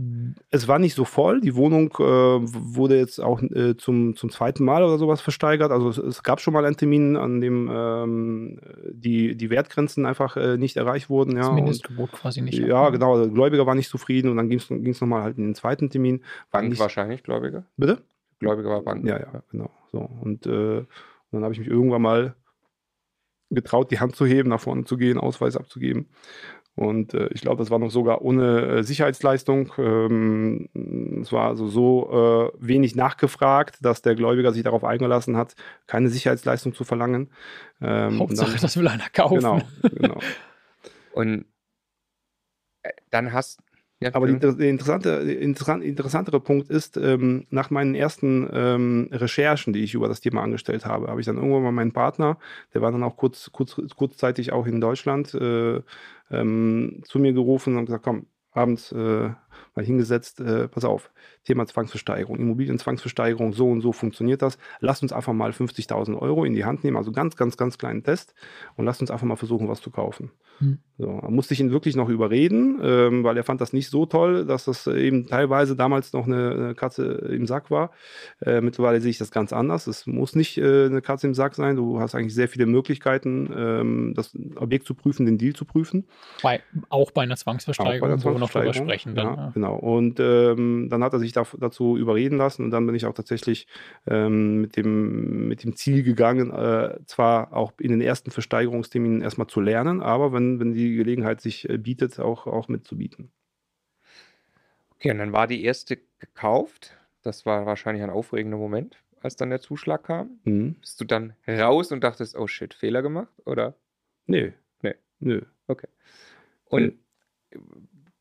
[0.51, 1.41] Es war nicht so voll.
[1.41, 5.73] Die Wohnung äh, wurde jetzt auch äh, zum, zum zweiten Mal oder sowas versteigert.
[5.73, 8.61] Also es, es gab schon mal einen Termin, an dem ähm,
[8.93, 11.33] die, die Wertgrenzen einfach äh, nicht erreicht wurden.
[11.33, 12.59] Ja, Das und, Mindestgebot quasi nicht.
[12.59, 13.19] ja genau.
[13.19, 16.23] Der Gläubiger war nicht zufrieden und dann ging es nochmal halt in den zweiten Termin.
[16.53, 17.65] Bank nicht, wahrscheinlich, Gläubiger.
[17.77, 17.99] Bitte?
[18.39, 19.05] Gläubiger war Bank.
[19.07, 19.71] Ja, ja, genau.
[19.91, 20.09] So.
[20.21, 20.87] Und, äh, und
[21.33, 22.35] dann habe ich mich irgendwann mal
[23.55, 26.09] getraut, die Hand zu heben, nach vorne zu gehen, Ausweis abzugeben.
[26.77, 29.73] Und äh, ich glaube, das war noch sogar ohne äh, Sicherheitsleistung.
[29.79, 30.69] Ähm,
[31.23, 35.55] es war also so äh, wenig nachgefragt, dass der Gläubiger sich darauf eingelassen hat,
[35.87, 37.31] keine Sicherheitsleistung zu verlangen.
[37.81, 39.37] Ähm, Hauptsache, dann- das will einer kaufen.
[39.37, 40.19] Genau, genau.
[41.13, 41.45] Und
[42.83, 43.61] äh, dann hast
[44.01, 49.85] ja, Aber der interessante, interessant, interessantere Punkt ist, ähm, nach meinen ersten ähm, Recherchen, die
[49.85, 52.39] ich über das Thema angestellt habe, habe ich dann irgendwann mal meinen Partner,
[52.75, 55.81] der war dann auch kurz, kurz, kurzzeitig auch in Deutschland, äh,
[56.31, 59.31] ähm, zu mir gerufen und gesagt, komm, abends äh,
[59.75, 61.11] mal hingesetzt, äh, pass auf,
[61.45, 64.59] Thema Zwangsversteigerung, Immobilienzwangsversteigerung, so und so funktioniert das.
[64.81, 68.03] Lass uns einfach mal 50.000 Euro in die Hand nehmen, also ganz, ganz, ganz kleinen
[68.03, 68.35] Test
[68.77, 70.31] und lass uns einfach mal versuchen, was zu kaufen.
[70.59, 70.79] Hm.
[70.97, 74.07] So, da musste ich ihn wirklich noch überreden, ähm, weil er fand das nicht so
[74.07, 77.91] toll, dass das eben teilweise damals noch eine, eine Katze im Sack war.
[78.41, 79.89] Äh, mittlerweile sehe ich das ganz anders.
[79.89, 81.75] Es muss nicht äh, eine Katze im Sack sein.
[81.75, 86.07] Du hast eigentlich sehr viele Möglichkeiten, ähm, das Objekt zu prüfen, den Deal zu prüfen.
[86.43, 88.89] Bei, auch bei einer Auch Zwangsversteigerung, bei der wo wir noch drüber Zwangsversteigerung.
[88.89, 89.15] sprechen.
[89.17, 89.51] Dann, ja, ja.
[89.51, 89.77] genau.
[89.77, 93.15] Und ähm, dann hat er sich da, dazu überreden lassen und dann bin ich auch
[93.15, 93.67] tatsächlich
[94.07, 99.47] ähm, mit, dem, mit dem Ziel gegangen, äh, zwar auch in den ersten Versteigerungsterminen erstmal
[99.47, 103.31] zu lernen, aber wenn, wenn die Gelegenheit sich äh, bietet, auch, auch mitzubieten.
[104.97, 106.97] Okay, und dann war die erste gekauft.
[107.23, 110.41] Das war wahrscheinlich ein aufregender Moment, als dann der Zuschlag kam.
[110.45, 110.75] Mhm.
[110.75, 113.33] Bist du dann raus und dachtest, oh shit, Fehler gemacht?
[113.45, 113.75] Oder?
[114.27, 114.53] Nee.
[114.83, 114.95] Nee.
[115.21, 115.43] Nö.
[116.67, 116.99] Und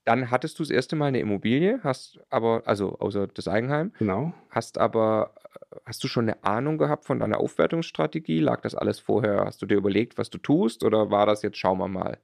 [0.06, 4.34] dann hattest du das erste Mal eine Immobilie, hast aber, also außer das Eigenheim, Genau.
[4.50, 5.34] hast aber,
[5.72, 8.40] äh, hast du schon eine Ahnung gehabt von deiner Aufwertungsstrategie?
[8.40, 9.46] Lag das alles vorher?
[9.46, 10.84] Hast du dir überlegt, was du tust?
[10.84, 12.18] Oder war das jetzt, schauen wir mal?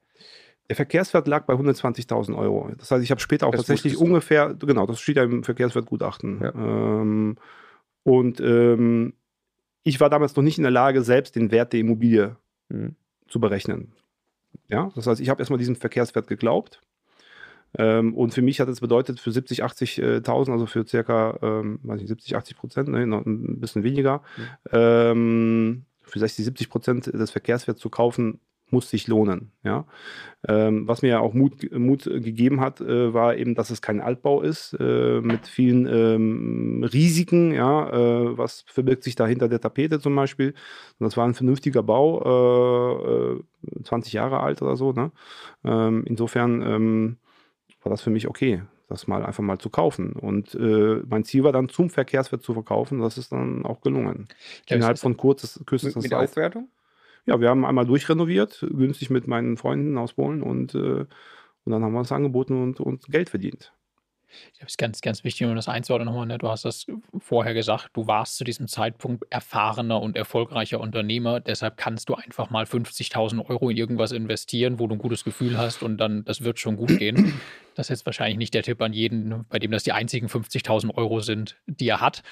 [0.69, 2.69] Der Verkehrswert lag bei 120.000 Euro.
[2.77, 6.41] Das heißt, ich habe später auch Das tatsächlich ungefähr, genau, das steht ja im Verkehrswertgutachten.
[6.43, 6.53] Ja.
[6.53, 7.37] Ähm,
[8.03, 9.13] und ähm,
[9.83, 12.35] ich war damals noch nicht in der Lage, selbst den Wert der Immobilie
[12.71, 12.95] Hm.
[13.27, 13.93] zu berechnen.
[14.67, 16.81] Ja, das heißt, ich habe erstmal diesem Verkehrswert geglaubt.
[17.77, 21.99] Ähm, und für mich hat es bedeutet, für 70, 80.000, also für circa ähm, weiß
[21.99, 24.21] nicht, 70, 80 Prozent, ne, noch ein bisschen weniger,
[24.71, 28.39] ähm, für 60, 70 Prozent des Verkehrswerts zu kaufen,
[28.71, 29.51] muss sich lohnen.
[29.63, 29.85] Ja?
[30.47, 34.41] Ähm, was mir auch Mut, Mut gegeben hat, äh, war eben, dass es kein Altbau
[34.41, 37.51] ist, äh, mit vielen ähm, Risiken.
[37.51, 37.89] Ja?
[37.89, 40.49] Äh, was verbirgt sich da hinter der Tapete zum Beispiel?
[40.99, 44.93] Und das war ein vernünftiger Bau, äh, äh, 20 Jahre alt oder so.
[44.93, 45.11] Ne?
[45.63, 47.17] Ähm, insofern ähm,
[47.81, 50.13] war das für mich okay, das mal einfach mal zu kaufen.
[50.13, 52.99] Und äh, mein Ziel war dann zum Verkehrswert zu verkaufen.
[52.99, 54.27] Das ist dann auch gelungen.
[54.67, 56.29] Ja, Innerhalb es von kurzes, Mit, kürzester mit Zeit.
[56.29, 56.69] Aufwertung?
[57.25, 61.05] Ja, wir haben einmal durchrenoviert, günstig mit meinen Freunden aus Polen und, äh,
[61.65, 63.71] und dann haben wir es angeboten und, und Geld verdient.
[64.59, 66.27] Das ist ganz, ganz wichtig, um das einzuordnen nochmal.
[66.27, 66.37] Ne?
[66.37, 66.85] Du hast das
[67.19, 71.39] vorher gesagt, du warst zu diesem Zeitpunkt erfahrener und erfolgreicher Unternehmer.
[71.39, 75.57] Deshalb kannst du einfach mal 50.000 Euro in irgendwas investieren, wo du ein gutes Gefühl
[75.57, 77.39] hast und dann, das wird schon gut gehen.
[77.79, 80.95] Das ist jetzt wahrscheinlich nicht der Tipp an jeden, bei dem das die einzigen 50.000
[80.95, 82.23] Euro sind, die er hat.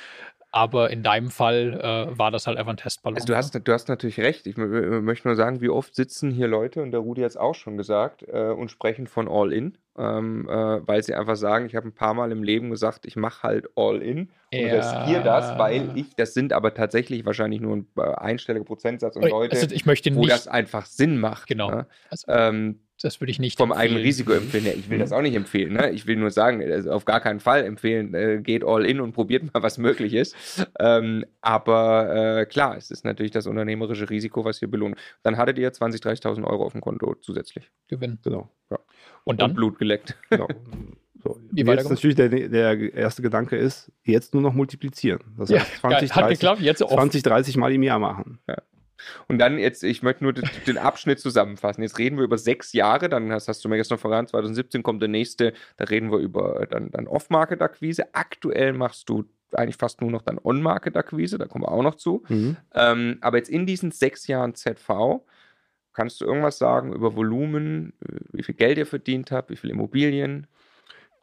[0.51, 3.15] Aber in deinem Fall äh, war das halt einfach ein Testballon.
[3.15, 4.45] Also du hast, du hast natürlich recht.
[4.45, 7.55] Ich möchte nur sagen, wie oft sitzen hier Leute, und der Rudi hat es auch
[7.55, 11.87] schon gesagt, äh, und sprechen von All-In, ähm, äh, weil sie einfach sagen, ich habe
[11.87, 14.75] ein paar Mal im Leben gesagt, ich mache halt All-In und ja.
[14.75, 19.29] riskiere das, weil ich, das sind aber tatsächlich wahrscheinlich nur ein äh, einstelliger Prozentsatz und
[19.29, 21.47] Leute, also ich möchte wo nicht, das einfach Sinn macht.
[21.47, 21.71] Genau.
[21.71, 21.87] Ne?
[22.09, 23.89] Also, ähm, das würde ich nicht vom empfehlen.
[23.89, 24.65] eigenen Risiko empfehlen.
[24.77, 25.73] Ich will das auch nicht empfehlen.
[25.73, 25.91] Ne?
[25.91, 29.13] Ich will nur sagen, also auf gar keinen Fall empfehlen, äh, geht all in und
[29.13, 30.35] probiert mal, was möglich ist.
[30.79, 34.95] Ähm, aber äh, klar, es ist natürlich das unternehmerische Risiko, was hier belohnt.
[35.23, 37.69] Dann hattet ihr 20.000, 30.000 Euro auf dem Konto zusätzlich.
[37.87, 38.17] Gewinn.
[38.23, 38.49] Genau.
[38.71, 38.79] Ja.
[39.23, 39.51] Und dann?
[39.51, 40.15] Und Blut geleckt.
[40.29, 40.47] Genau.
[41.23, 45.19] So, jetzt natürlich der, der, erste Gedanke ist, jetzt nur noch multiplizieren.
[45.35, 48.37] Das heißt, ja, 20, hat 30, geklappt, jetzt 20, 30 Mal im Jahr machen.
[48.47, 48.57] Ja.
[49.27, 51.81] Und dann jetzt, ich möchte nur den Abschnitt zusammenfassen.
[51.81, 55.01] Jetzt reden wir über sechs Jahre, dann hast, hast du mir gestern verraten, 2017 kommt
[55.01, 58.13] der nächste, da reden wir über dann, dann Off-Market-Akquise.
[58.13, 62.23] Aktuell machst du eigentlich fast nur noch dann On-Market-Akquise, da kommen wir auch noch zu.
[62.27, 62.57] Mhm.
[62.73, 65.21] Ähm, aber jetzt in diesen sechs Jahren ZV,
[65.93, 69.73] kannst du irgendwas sagen über Volumen, äh, wie viel Geld ihr verdient habt, wie viele
[69.73, 70.47] Immobilien?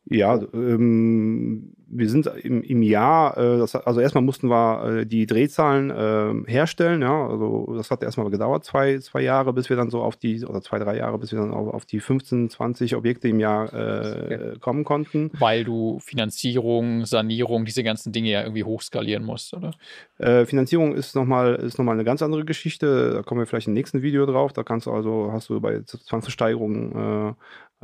[0.06, 5.26] Ja, ähm, wir sind im, im Jahr, äh, das, also erstmal mussten wir äh, die
[5.26, 9.90] Drehzahlen äh, herstellen, ja, also das hat erstmal gedauert, zwei, zwei Jahre, bis wir dann
[9.90, 12.96] so auf die, oder zwei, drei Jahre, bis wir dann auf, auf die 15, 20
[12.96, 15.30] Objekte im Jahr äh, kommen konnten.
[15.38, 19.72] Weil du Finanzierung, Sanierung, diese ganzen Dinge ja irgendwie hochskalieren musst, oder?
[20.18, 23.74] Äh, Finanzierung ist nochmal ist noch eine ganz andere Geschichte, da kommen wir vielleicht im
[23.74, 27.34] nächsten Video drauf, da kannst du also, hast du bei Zwangsversteigerungen äh,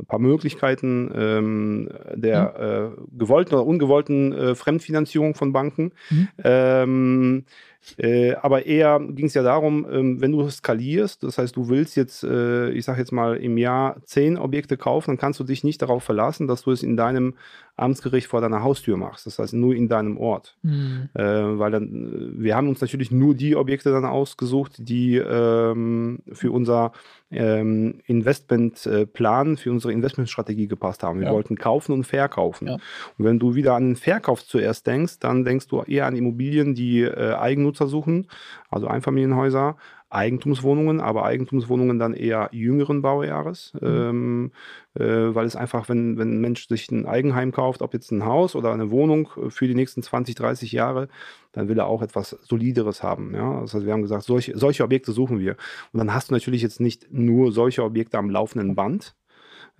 [0.01, 3.03] ein paar Möglichkeiten ähm, der mhm.
[3.03, 5.91] äh, gewollten oder ungewollten äh, Fremdfinanzierung von Banken.
[6.09, 6.27] Mhm.
[6.43, 7.45] Ähm,
[7.97, 11.95] äh, aber eher ging es ja darum, ähm, wenn du skalierst, das heißt, du willst
[11.95, 15.63] jetzt, äh, ich sage jetzt mal, im Jahr zehn Objekte kaufen, dann kannst du dich
[15.63, 17.35] nicht darauf verlassen, dass du es in deinem
[17.77, 19.25] Amtsgericht vor deiner Haustür machst.
[19.25, 20.55] Das heißt, nur in deinem Ort.
[20.61, 21.09] Mhm.
[21.13, 26.51] Äh, weil dann, wir haben uns natürlich nur die Objekte dann ausgesucht, die ähm, für
[26.51, 26.91] unser
[27.31, 31.19] ähm, Investmentplan, für unsere Investmentstrategie gepasst haben.
[31.19, 31.33] Wir ja.
[31.33, 32.67] wollten kaufen und verkaufen.
[32.67, 32.73] Ja.
[32.73, 36.75] Und wenn du wieder an den Verkauf zuerst denkst, dann denkst du eher an Immobilien,
[36.75, 37.33] die äh,
[37.71, 38.27] Eigennutzer suchen,
[38.69, 39.77] also Einfamilienhäuser,
[40.09, 43.87] Eigentumswohnungen, aber Eigentumswohnungen dann eher jüngeren Baujahres, mhm.
[43.87, 44.51] ähm,
[44.95, 48.25] äh, weil es einfach, wenn, wenn ein Mensch sich ein Eigenheim kauft, ob jetzt ein
[48.25, 51.07] Haus oder eine Wohnung äh, für die nächsten 20, 30 Jahre,
[51.53, 53.33] dann will er auch etwas Solideres haben.
[53.33, 53.61] Ja?
[53.61, 55.55] Das heißt, wir haben gesagt, solche, solche Objekte suchen wir.
[55.93, 59.15] Und dann hast du natürlich jetzt nicht nur solche Objekte am laufenden Band,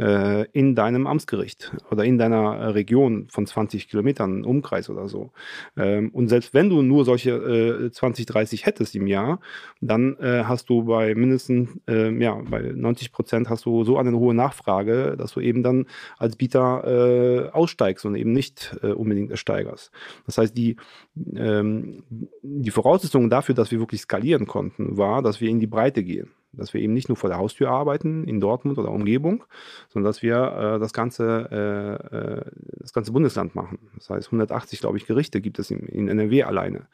[0.02, 5.32] äh, in deinem Amtsgericht oder in deiner äh, Region von 20 Kilometern Umkreis oder so.
[5.78, 9.40] Ähm, und selbst wenn du nur solche äh, 20, 30 hättest im Jahr,
[9.80, 14.12] dann äh, hast du bei mindestens, äh, ja, bei 90 Prozent hast du so eine
[14.18, 15.86] hohe Nachfrage, dass du eben dann
[16.18, 19.92] als Bieter äh, aussteigst und eben nicht unbedingt ersteigerst.
[20.26, 20.78] Das heißt, die,
[21.36, 22.04] ähm,
[22.42, 26.32] die Voraussetzung dafür, dass wir wirklich skalieren konnten, war, dass wir in die Breite gehen
[26.54, 29.44] dass wir eben nicht nur vor der Haustür arbeiten in Dortmund oder Umgebung,
[29.90, 32.42] sondern dass wir äh, das, ganze, äh, äh
[32.80, 33.80] das ganze Bundesland machen.
[33.96, 36.88] Das heißt, 180, glaube ich, Gerichte gibt es in, in NRW alleine.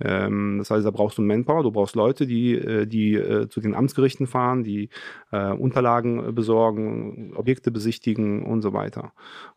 [0.00, 3.60] Ähm, das heißt, da brauchst du Manpower, du brauchst Leute, die, äh, die äh, zu
[3.60, 4.88] den Amtsgerichten fahren, die
[5.30, 9.12] äh, Unterlagen besorgen, Objekte besichtigen und so weiter.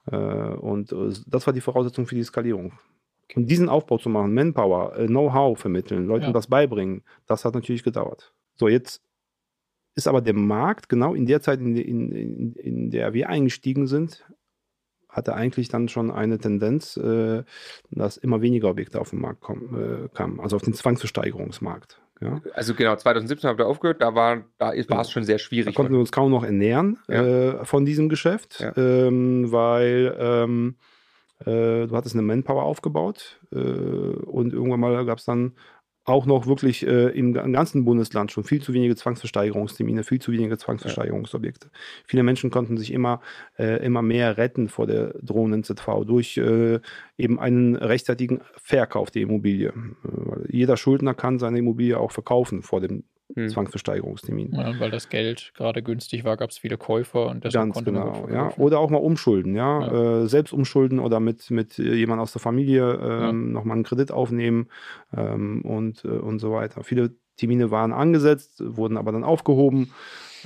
[0.05, 0.93] und
[1.27, 2.73] das war die Voraussetzung für die Skalierung.
[3.35, 6.31] Und diesen Aufbau zu machen, Manpower, Know-how vermitteln, Leuten ja.
[6.31, 8.33] das beibringen, das hat natürlich gedauert.
[8.55, 9.01] So, jetzt
[9.95, 14.25] ist aber der Markt genau in der Zeit, in, in, in der wir eingestiegen sind,
[15.09, 17.43] hatte eigentlich dann schon eine Tendenz, äh,
[17.89, 22.01] dass immer weniger Objekte auf den Markt kommen, äh, kamen, also auf den Zwangsversteigerungsmarkt.
[22.21, 22.41] Ja.
[22.53, 25.01] Also genau, 2017 habt ihr aufgehört, da war, da war genau.
[25.01, 25.73] es schon sehr schwierig.
[25.73, 27.61] Da konnten wir uns kaum noch ernähren ja.
[27.61, 28.73] äh, von diesem Geschäft, ja.
[28.77, 30.75] ähm, weil ähm,
[31.39, 35.53] äh, du hattest eine Manpower aufgebaut äh, und irgendwann mal gab es dann
[36.05, 40.57] auch noch wirklich äh, im, ganzen Bundesland schon viel zu wenige Zwangsversteigerungstermine, viel zu wenige
[40.57, 41.67] Zwangsversteigerungsobjekte.
[41.71, 41.79] Ja.
[42.05, 43.21] Viele Menschen konnten sich immer,
[43.57, 46.79] äh, immer mehr retten vor der drohenden ZV durch äh,
[47.17, 49.69] eben einen rechtzeitigen Verkauf der Immobilie.
[49.69, 53.49] Äh, jeder Schuldner kann seine Immobilie auch verkaufen vor dem hm.
[53.49, 54.53] Zwangsversteigerungstermin.
[54.53, 57.91] Ja, weil das Geld gerade günstig war, gab es viele Käufer und deshalb Ganz konnte
[57.91, 58.53] genau, man ja.
[58.57, 59.81] Oder auch mal umschulden, ja.
[59.81, 60.23] ja.
[60.23, 63.31] Äh, selbst umschulden oder mit, mit jemand aus der Familie ähm, ja.
[63.31, 64.67] nochmal einen Kredit aufnehmen
[65.15, 66.83] ähm, und, äh, und so weiter.
[66.83, 69.91] Viele Termine waren angesetzt, wurden aber dann aufgehoben.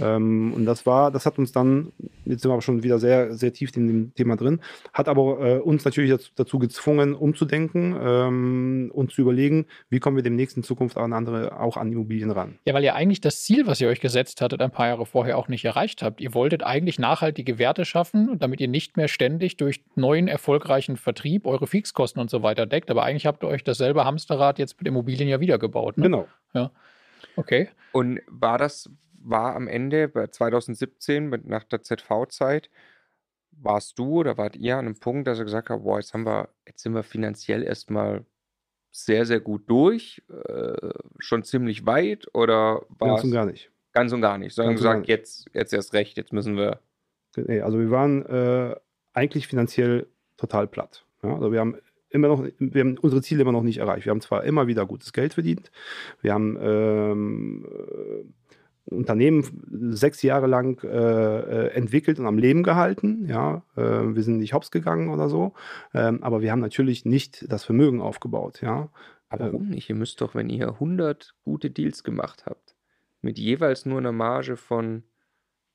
[0.01, 1.91] Ähm, und das war, das hat uns dann,
[2.25, 4.59] jetzt sind wir aber schon wieder sehr, sehr tief in dem Thema drin,
[4.93, 10.15] hat aber äh, uns natürlich dazu, dazu gezwungen, umzudenken ähm, und zu überlegen, wie kommen
[10.15, 12.59] wir demnächst in Zukunft an andere, auch an Immobilien ran.
[12.65, 15.37] Ja, weil ihr eigentlich das Ziel, was ihr euch gesetzt hattet, ein paar Jahre vorher
[15.37, 16.21] auch nicht erreicht habt.
[16.21, 21.45] Ihr wolltet eigentlich nachhaltige Werte schaffen, damit ihr nicht mehr ständig durch neuen erfolgreichen Vertrieb
[21.45, 22.89] eure Fixkosten und so weiter deckt.
[22.91, 25.97] Aber eigentlich habt ihr euch dasselbe Hamsterrad jetzt mit Immobilien ja wiedergebaut.
[25.97, 26.03] Ne?
[26.03, 26.27] Genau.
[26.53, 26.71] Ja.
[27.35, 27.69] Okay.
[27.91, 28.89] Und war das,
[29.21, 32.69] war am Ende bei 2017 mit, nach der ZV-Zeit,
[33.51, 36.25] warst du oder wart ihr an einem Punkt, dass ihr gesagt habt, boah, jetzt haben
[36.25, 38.25] wir, jetzt sind wir finanziell erstmal
[38.91, 43.71] sehr, sehr gut durch, äh, schon ziemlich weit oder war Ganz und gar nicht.
[43.93, 46.79] ganz und gar nicht, sondern Ganz gesagt, jetzt, jetzt erst recht, jetzt müssen wir.
[47.35, 48.75] Nee, also wir waren äh,
[49.13, 51.05] eigentlich finanziell total platt.
[51.23, 51.35] Ja?
[51.35, 51.77] Also wir haben
[52.09, 54.05] immer noch, wir haben unsere Ziele immer noch nicht erreicht.
[54.05, 55.71] Wir haben zwar immer wieder gutes Geld verdient,
[56.21, 58.23] wir haben ähm, äh,
[58.89, 59.43] Unternehmen
[59.95, 63.25] sechs Jahre lang äh, äh, entwickelt und am Leben gehalten.
[63.27, 63.81] Ja, äh,
[64.15, 65.53] wir sind nicht hops gegangen oder so,
[65.93, 68.61] ähm, aber wir haben natürlich nicht das Vermögen aufgebaut.
[68.61, 68.89] Ja,
[69.29, 69.53] Aber Ähm.
[69.53, 69.89] warum nicht?
[69.89, 72.75] Ihr müsst doch, wenn ihr 100 gute Deals gemacht habt,
[73.21, 75.03] mit jeweils nur einer Marge von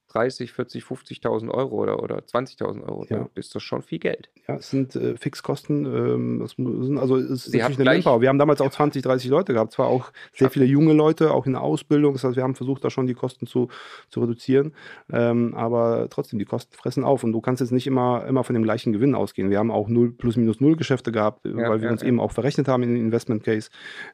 [0.09, 3.19] 30, 40, 50.000 Euro oder, oder 20.000 Euro, Ja.
[3.19, 4.31] dann ist das schon viel Geld.
[4.47, 5.85] Ja, es sind äh, Fixkosten.
[5.87, 8.21] Ähm, das sind, also es ist Sie natürlich eine Manpower.
[8.21, 10.51] Wir haben damals auch 20, 30 Leute gehabt, zwar auch sehr Ja.
[10.51, 12.13] viele junge Leute, auch in der Ausbildung.
[12.13, 13.69] Das heißt, wir haben versucht, da schon die Kosten zu,
[14.09, 14.73] zu reduzieren.
[15.13, 18.55] Ähm, aber trotzdem, die Kosten fressen auf und du kannst jetzt nicht immer, immer von
[18.55, 19.51] dem gleichen Gewinn ausgehen.
[19.51, 22.09] Wir haben auch null, plus minus null Geschäfte gehabt, Ja, weil wir ja, uns ja.
[22.09, 23.71] eben auch verrechnet haben in den Investment Case.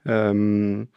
[0.06, 0.88] Ähm,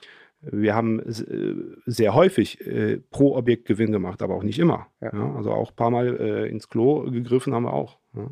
[0.52, 4.88] wir haben äh, sehr häufig äh, pro Objekt Gewinn gemacht, aber auch nicht immer.
[5.02, 5.12] Ja.
[5.14, 5.36] Ja.
[5.36, 8.00] also auch ein paar Mal äh, ins Klo gegriffen haben wir auch.
[8.16, 8.30] Ja.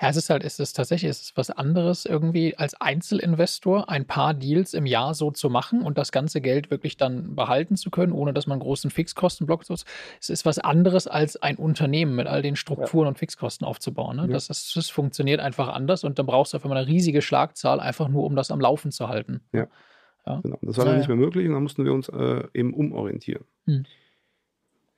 [0.00, 4.06] Ja, es ist halt, es ist tatsächlich, es ist was anderes irgendwie als Einzelinvestor ein
[4.06, 7.90] paar Deals im Jahr so zu machen und das ganze Geld wirklich dann behalten zu
[7.90, 9.74] können, ohne dass man einen großen Fixkostenblock so.
[9.74, 14.16] Es ist was anderes als ein Unternehmen mit all den Strukturen und Fixkosten aufzubauen.
[14.16, 14.22] Ne?
[14.22, 14.28] Ja.
[14.28, 17.80] Das, das, das funktioniert einfach anders und dann brauchst du auf einmal eine riesige Schlagzahl,
[17.80, 19.40] einfach nur um das am Laufen zu halten.
[19.52, 19.66] Ja.
[20.26, 20.40] Ja.
[20.42, 20.58] Genau.
[20.62, 23.44] Das war Ja, dann nicht mehr möglich und dann mussten wir uns äh, eben umorientieren.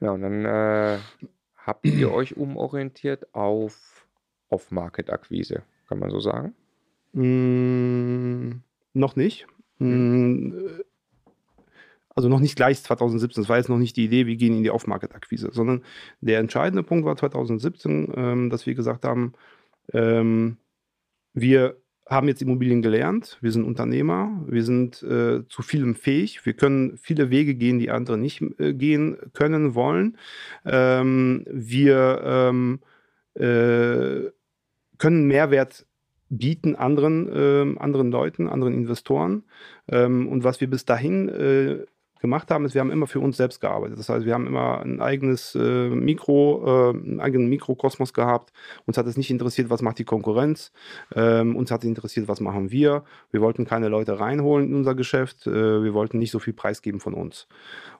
[0.00, 0.98] Ja, und dann äh,
[1.56, 4.06] habt ihr euch umorientiert auf
[4.50, 6.54] Off-Market-Akquise, kann man so sagen?
[7.12, 8.60] Mm,
[8.92, 9.46] noch nicht.
[9.80, 10.52] Äh,
[12.14, 13.42] also noch nicht gleich 2017.
[13.42, 15.82] Das war jetzt noch nicht die Idee, wir gehen in die Off-Market-Akquise, sondern
[16.20, 19.32] der entscheidende Punkt war 2017, ähm, dass wir gesagt haben,
[19.92, 20.58] ähm,
[21.32, 26.52] wir haben jetzt Immobilien gelernt, wir sind Unternehmer, wir sind äh, zu vielem fähig, wir
[26.52, 30.18] können viele Wege gehen, die andere nicht äh, gehen können, wollen.
[30.66, 32.80] Ähm, wir ähm,
[33.34, 34.30] äh,
[34.98, 35.86] können Mehrwert
[36.28, 39.44] bieten anderen, ähm, anderen Leuten, anderen Investoren.
[39.88, 41.86] Ähm, und was wir bis dahin äh,
[42.24, 43.98] gemacht haben, ist, wir haben immer für uns selbst gearbeitet.
[43.98, 48.50] Das heißt, wir haben immer ein eigenes äh, Mikro, äh, einen eigenen Mikrokosmos gehabt.
[48.86, 50.72] Uns hat es nicht interessiert, was macht die Konkurrenz.
[51.14, 53.04] Ähm, uns hat interessiert, was machen wir.
[53.30, 55.46] Wir wollten keine Leute reinholen in unser Geschäft.
[55.46, 57.46] Äh, wir wollten nicht so viel preisgeben von uns.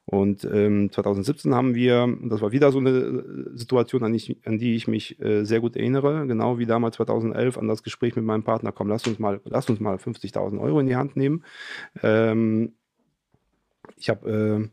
[0.07, 4.39] Und ähm, 2017 haben wir, und das war wieder so eine äh, Situation, an, ich,
[4.47, 8.17] an die ich mich äh, sehr gut erinnere, genau wie damals 2011 an das Gespräch
[8.17, 11.45] mit meinem Partner, komm, lass uns mal, mal 50.000 Euro in die Hand nehmen.
[12.03, 12.73] Ähm,
[14.05, 14.69] ich habe,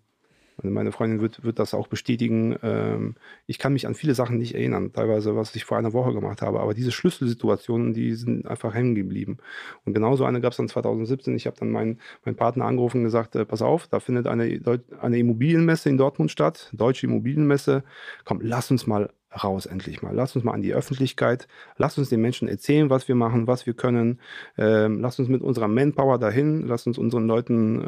[0.62, 3.16] äh, meine Freundin wird, wird das auch bestätigen, ähm,
[3.48, 6.42] ich kann mich an viele Sachen nicht erinnern, teilweise, was ich vor einer Woche gemacht
[6.42, 9.38] habe, aber diese Schlüsselsituationen, die sind einfach hängen geblieben.
[9.86, 11.34] Und genauso eine gab es dann 2017.
[11.38, 14.60] Ich habe dann meinen, meinen Partner angerufen und gesagt, äh, pass auf, da findet eine,
[15.00, 17.84] eine Immobilienmesse in Dortmund statt, deutsche Immobilienmesse.
[18.26, 20.14] Komm, lass uns mal raus endlich mal.
[20.14, 21.48] Lass uns mal an die Öffentlichkeit.
[21.78, 24.20] Lass uns den Menschen erzählen, was wir machen, was wir können.
[24.58, 26.68] Ähm, lass uns mit unserer Manpower dahin.
[26.68, 27.82] Lass uns unseren Leuten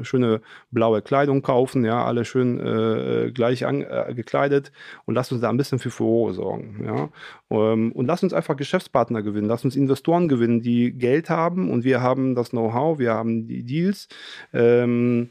[0.00, 1.84] äh, schöne blaue Kleidung kaufen.
[1.84, 4.72] Ja, alle schön äh, gleich an, äh, gekleidet.
[5.04, 6.82] Und lass uns da ein bisschen für Furore sorgen.
[6.84, 7.10] Ja,
[7.50, 9.48] ähm, und lass uns einfach Geschäftspartner gewinnen.
[9.48, 13.64] Lass uns Investoren gewinnen, die Geld haben und wir haben das Know-how, wir haben die
[13.64, 14.08] Deals.
[14.52, 15.30] Ähm,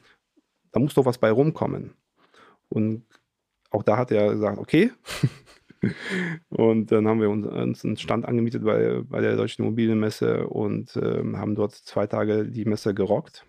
[0.71, 1.93] da muss doch was bei rumkommen.
[2.69, 3.03] Und
[3.71, 4.91] auch da hat er gesagt, okay.
[6.49, 11.37] und dann haben wir uns, einen Stand angemietet bei, bei der Deutschen Immobilienmesse und ähm,
[11.37, 13.45] haben dort zwei Tage die Messe gerockt.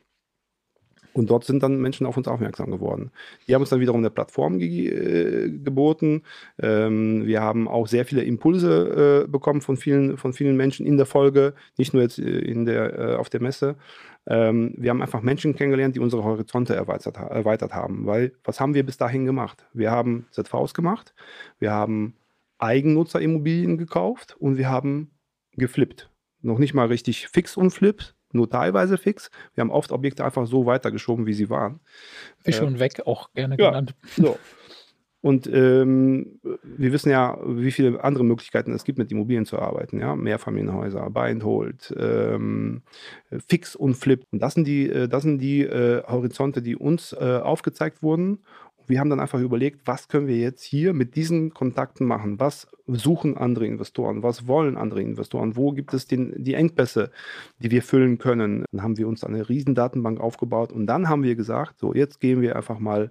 [1.17, 3.11] Und dort sind dann Menschen auf uns aufmerksam geworden.
[3.49, 6.23] Die haben uns dann wiederum eine Plattform ge äh, geboten.
[6.61, 10.99] Ähm, wir haben auch sehr viele Impulse äh, bekommen von vielen, von vielen Menschen in
[10.99, 13.77] der Folge, nicht nur jetzt äh, in der, äh, auf der Messe.
[14.27, 18.05] Ähm, wir haben einfach Menschen kennengelernt, die unsere Horizonte erweitert, erweitert haben.
[18.05, 19.65] Weil, was haben wir bis dahin gemacht?
[19.73, 21.15] Wir haben ZVs gemacht,
[21.59, 22.13] wir haben
[22.59, 25.11] Eigennutzerimmobilien gekauft und wir haben
[25.53, 26.11] geflippt.
[26.43, 29.31] Noch nicht mal richtig fix und flip, nur teilweise fix.
[29.55, 31.81] Wir haben oft Objekte einfach so weitergeschoben, wie sie waren.
[32.39, 33.71] Fische Äh, und weg auch gerne ja.
[33.71, 33.95] genannt.
[34.17, 34.39] So.
[35.27, 39.99] Und ähm, wir wissen ja, wie viele andere Möglichkeiten es gibt, mit Immobilien zu arbeiten.
[39.99, 40.15] Ja?
[40.15, 42.83] Mehrfamilienhäuser, Buy and Hold, ähm,
[43.49, 44.25] Fix und Flip.
[44.31, 48.45] Und das sind die, äh, das sind die äh, Horizonte, die uns äh, aufgezeigt wurden.
[48.89, 52.39] Wir haben dann einfach überlegt, was können wir jetzt hier mit diesen Kontakten machen?
[52.41, 54.23] Was suchen andere Investoren?
[54.23, 55.57] Was wollen andere Investoren?
[55.57, 57.11] Wo gibt es den, die Engpässe,
[57.59, 58.65] die wir füllen können?
[58.73, 62.21] Dann haben wir uns eine riesen Datenbank aufgebaut und dann haben wir gesagt, so jetzt
[62.21, 63.11] gehen wir einfach mal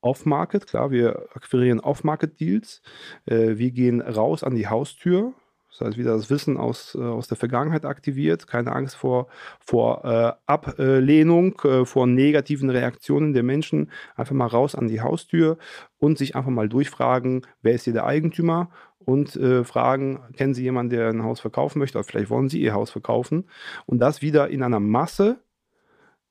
[0.00, 2.82] Off-Market, klar, wir akquirieren Off-Market-Deals.
[3.26, 5.34] Äh, wir gehen raus an die Haustür.
[5.78, 9.28] Das heißt, wieder das Wissen aus, äh, aus der Vergangenheit aktiviert, keine Angst vor,
[9.60, 13.90] vor äh, Ablehnung, äh, vor negativen Reaktionen der Menschen.
[14.14, 15.58] Einfach mal raus an die Haustür
[15.98, 20.62] und sich einfach mal durchfragen, wer ist hier der Eigentümer und äh, fragen, kennen Sie
[20.62, 23.44] jemanden, der ein Haus verkaufen möchte oder vielleicht wollen Sie Ihr Haus verkaufen
[23.86, 25.38] und das wieder in einer Masse,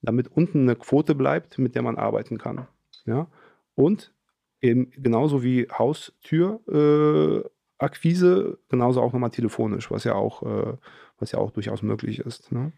[0.01, 2.67] damit unten eine Quote bleibt, mit der man arbeiten kann.
[3.05, 3.27] Ja?
[3.75, 4.13] Und
[4.61, 10.77] eben genauso wie Haustürakquise, äh, genauso auch nochmal telefonisch, was ja auch, äh,
[11.19, 12.51] was ja auch durchaus möglich ist.
[12.51, 12.71] Ne?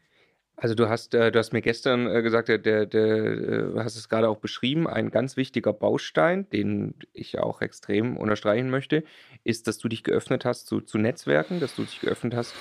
[0.60, 3.96] Also du hast, äh, du hast mir gestern äh, gesagt, der, der, der äh, hast
[3.96, 9.04] es gerade auch beschrieben, ein ganz wichtiger Baustein, den ich auch extrem unterstreichen möchte,
[9.44, 12.56] ist, dass du dich geöffnet hast zu, zu Netzwerken, dass du dich geöffnet hast,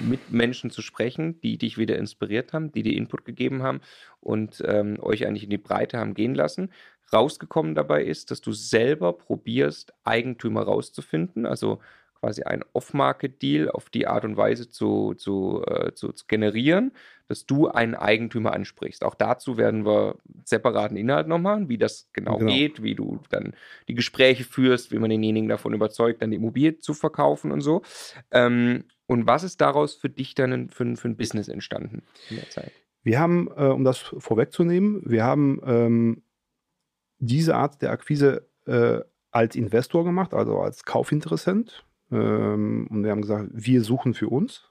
[0.00, 3.80] mit Menschen zu sprechen, die dich wieder inspiriert haben, die dir Input gegeben haben
[4.18, 6.72] und ähm, euch eigentlich in die Breite haben gehen lassen.
[7.12, 11.78] Rausgekommen dabei ist, dass du selber probierst, Eigentümer rauszufinden, also
[12.20, 16.92] quasi ein Off-Market-Deal auf die Art und Weise zu, zu, äh, zu, zu, generieren,
[17.28, 19.04] dass du einen Eigentümer ansprichst.
[19.04, 23.20] Auch dazu werden wir separaten Inhalt noch machen, wie das genau, genau, geht, wie du
[23.30, 23.54] dann
[23.88, 27.82] die Gespräche führst, wie man denjenigen davon überzeugt, dann die Immobilie zu verkaufen und so.
[28.30, 32.50] Ähm, und was ist daraus für dich dann für, für ein Business entstanden in der
[32.50, 32.72] Zeit?
[33.02, 36.22] Wir haben, äh, um das vorwegzunehmen, wir haben ähm,
[37.18, 39.00] diese Art der Akquise äh,
[39.30, 41.85] als Investor gemacht, also als Kaufinteressent.
[42.10, 44.70] Ähm, und wir haben gesagt, wir suchen für uns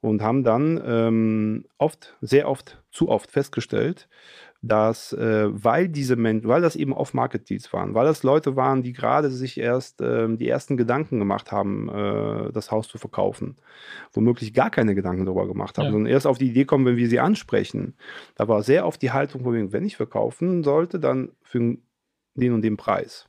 [0.00, 4.08] und haben dann ähm, oft, sehr oft, zu oft festgestellt,
[4.62, 8.92] dass äh, weil diese Menschen, weil das eben Off-Market-Deals waren, weil das Leute waren, die
[8.92, 13.56] gerade sich erst äh, die ersten Gedanken gemacht haben, äh, das Haus zu verkaufen,
[14.12, 15.92] womöglich gar keine Gedanken darüber gemacht haben, ja.
[15.92, 17.94] sondern erst auf die Idee kommen, wenn wir sie ansprechen.
[18.34, 21.76] Da war sehr oft die Haltung, wenn ich verkaufen sollte, dann für
[22.34, 23.26] den und den Preis.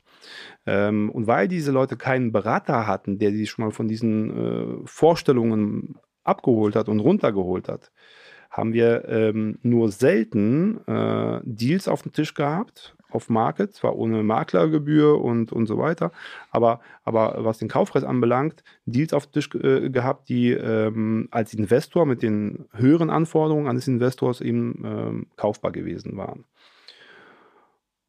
[0.66, 4.86] Ähm, und weil diese Leute keinen Berater hatten, der sie schon mal von diesen äh,
[4.86, 7.92] Vorstellungen abgeholt hat und runtergeholt hat,
[8.50, 14.24] haben wir ähm, nur selten äh, Deals auf dem Tisch gehabt, auf Market, zwar ohne
[14.24, 16.12] Maklergebühr und, und so weiter,
[16.52, 21.54] aber, aber was den Kaufpreis anbelangt, Deals auf dem Tisch äh, gehabt, die ähm, als
[21.54, 26.46] Investor mit den höheren Anforderungen eines Investors eben ähm, kaufbar gewesen waren.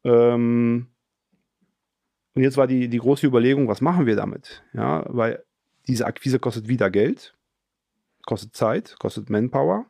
[0.03, 0.87] Ähm,
[2.35, 4.63] und jetzt war die, die große Überlegung, was machen wir damit?
[4.73, 5.43] Ja, weil
[5.87, 7.35] diese Akquise kostet wieder Geld,
[8.25, 9.85] kostet Zeit, kostet Manpower.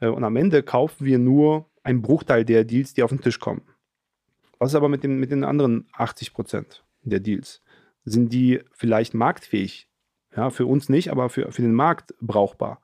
[0.00, 3.40] Äh, und am Ende kaufen wir nur einen Bruchteil der Deals, die auf den Tisch
[3.40, 3.62] kommen.
[4.58, 7.62] Was ist aber mit, dem, mit den anderen 80 Prozent der Deals?
[8.04, 9.88] Sind die vielleicht marktfähig?
[10.34, 12.80] Ja, für uns nicht, aber für, für den Markt brauchbar.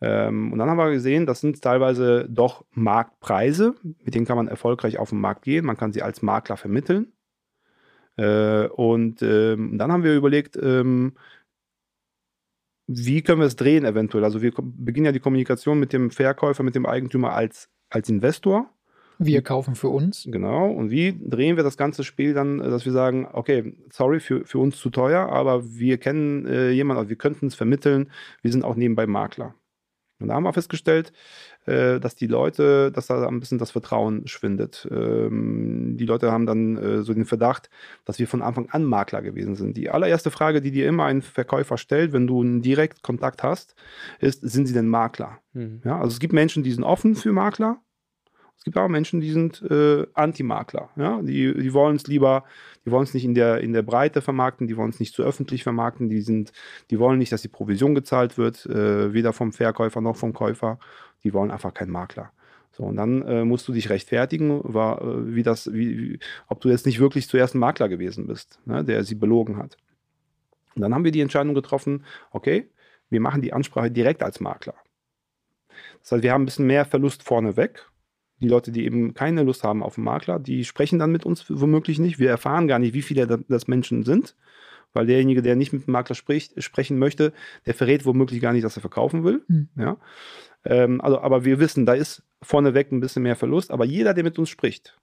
[0.00, 4.48] Ähm, und dann haben wir gesehen, das sind teilweise doch Marktpreise, mit denen kann man
[4.48, 5.66] erfolgreich auf den Markt gehen.
[5.66, 7.12] Man kann sie als Makler vermitteln.
[8.18, 11.14] Äh, und ähm, dann haben wir überlegt, ähm,
[12.86, 14.24] wie können wir es drehen eventuell?
[14.24, 18.70] Also wir beginnen ja die Kommunikation mit dem Verkäufer, mit dem Eigentümer als, als Investor.
[19.18, 20.26] Wir kaufen für uns.
[20.30, 20.70] Genau.
[20.70, 24.58] Und wie drehen wir das ganze Spiel dann, dass wir sagen, okay, sorry, für, für
[24.58, 28.10] uns zu teuer, aber wir kennen äh, jemanden, also wir könnten es vermitteln,
[28.42, 29.54] wir sind auch nebenbei Makler.
[30.20, 31.12] Und da haben wir festgestellt,
[31.68, 34.88] äh, dass die Leute, dass da ein bisschen das Vertrauen schwindet.
[34.90, 37.68] Ähm, die Leute haben dann äh, so den Verdacht,
[38.04, 39.76] dass wir von Anfang an Makler gewesen sind.
[39.76, 43.74] Die allererste Frage, die dir immer ein Verkäufer stellt, wenn du einen Direktkontakt hast,
[44.18, 45.38] ist, sind sie denn Makler?
[45.52, 45.82] Mhm.
[45.84, 47.80] Ja, also es gibt Menschen, die sind offen für Makler.
[48.58, 50.90] Es gibt auch Menschen, die sind äh, Anti-Makler.
[50.96, 51.22] Ja?
[51.22, 52.44] Die, die wollen es lieber,
[52.84, 55.22] die wollen es nicht in der, in der Breite vermarkten, die wollen es nicht zu
[55.22, 56.52] öffentlich vermarkten, die, sind,
[56.90, 60.78] die wollen nicht, dass die Provision gezahlt wird, äh, weder vom Verkäufer noch vom Käufer
[61.24, 62.32] die wollen einfach keinen Makler.
[62.72, 66.60] So, und dann äh, musst du dich rechtfertigen, war, äh, wie das, wie, wie, ob
[66.60, 69.76] du jetzt nicht wirklich zuerst ein Makler gewesen bist, ne, der sie belogen hat.
[70.74, 72.68] Und dann haben wir die Entscheidung getroffen, okay,
[73.10, 74.74] wir machen die Ansprache direkt als Makler.
[76.00, 77.90] Das heißt, wir haben ein bisschen mehr Verlust vorneweg.
[78.40, 81.46] Die Leute, die eben keine Lust haben auf einen Makler, die sprechen dann mit uns
[81.48, 82.18] womöglich nicht.
[82.18, 84.36] Wir erfahren gar nicht, wie viele das Menschen sind,
[84.92, 87.32] weil derjenige, der nicht mit dem Makler spricht, sprechen möchte,
[87.66, 89.42] der verrät womöglich gar nicht, dass er verkaufen will.
[89.48, 89.68] Mhm.
[89.76, 89.96] Ja.
[90.64, 93.70] Ähm, also, aber wir wissen, da ist vorneweg ein bisschen mehr Verlust.
[93.70, 94.98] Aber jeder, der mit uns spricht,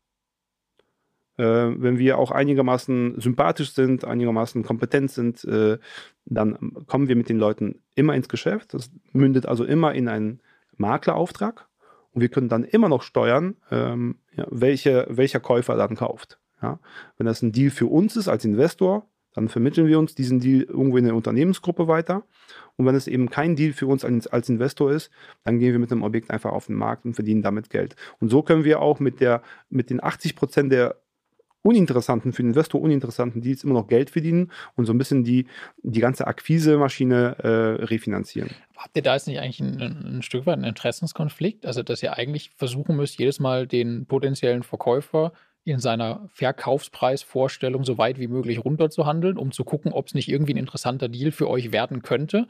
[1.38, 5.78] Äh, wenn wir auch einigermaßen sympathisch sind, einigermaßen kompetent sind, äh,
[6.24, 6.58] dann
[6.88, 8.74] kommen wir mit den Leuten immer ins Geschäft.
[8.74, 10.40] Das mündet also immer in einen
[10.78, 11.68] Maklerauftrag.
[12.16, 16.40] Und wir können dann immer noch steuern, ähm, ja, welche, welcher Käufer dann kauft.
[16.62, 16.80] Ja.
[17.18, 20.64] Wenn das ein Deal für uns ist als Investor, dann vermitteln wir uns diesen Deal
[20.64, 22.24] irgendwo in eine Unternehmensgruppe weiter.
[22.78, 25.12] Und wenn es eben kein Deal für uns als, als Investor ist,
[25.44, 27.98] dann gehen wir mit dem Objekt einfach auf den Markt und verdienen damit Geld.
[28.22, 30.96] Und so können wir auch mit, der, mit den 80 Prozent der
[31.66, 35.48] uninteressanten, für den Investor uninteressanten Deals immer noch Geld verdienen und so ein bisschen die,
[35.82, 38.52] die ganze Akquise-Maschine äh, refinanzieren.
[38.78, 39.82] Habt ihr da jetzt nicht eigentlich ein,
[40.18, 41.66] ein, Stück weit einen Interessenskonflikt?
[41.66, 45.32] Also, dass ihr eigentlich versuchen müsst, jedes Mal den potenziellen Verkäufer
[45.64, 50.54] in seiner Verkaufspreisvorstellung so weit wie möglich runterzuhandeln, um zu gucken, ob es nicht irgendwie
[50.54, 52.48] ein interessanter Deal für euch werden könnte.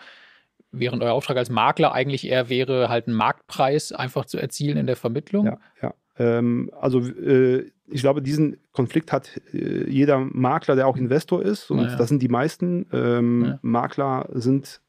[0.71, 4.87] Während euer Auftrag als Makler eigentlich eher wäre, halt einen Marktpreis einfach zu erzielen in
[4.87, 5.45] der Vermittlung.
[5.45, 5.93] Ja, ja.
[6.17, 11.69] Ähm, also äh, ich glaube, diesen Konflikt hat äh, jeder Makler, der auch Investor ist.
[11.69, 11.95] Und ja.
[11.95, 12.87] das sind die meisten.
[12.91, 13.59] Ähm, ja.
[13.61, 14.81] Makler sind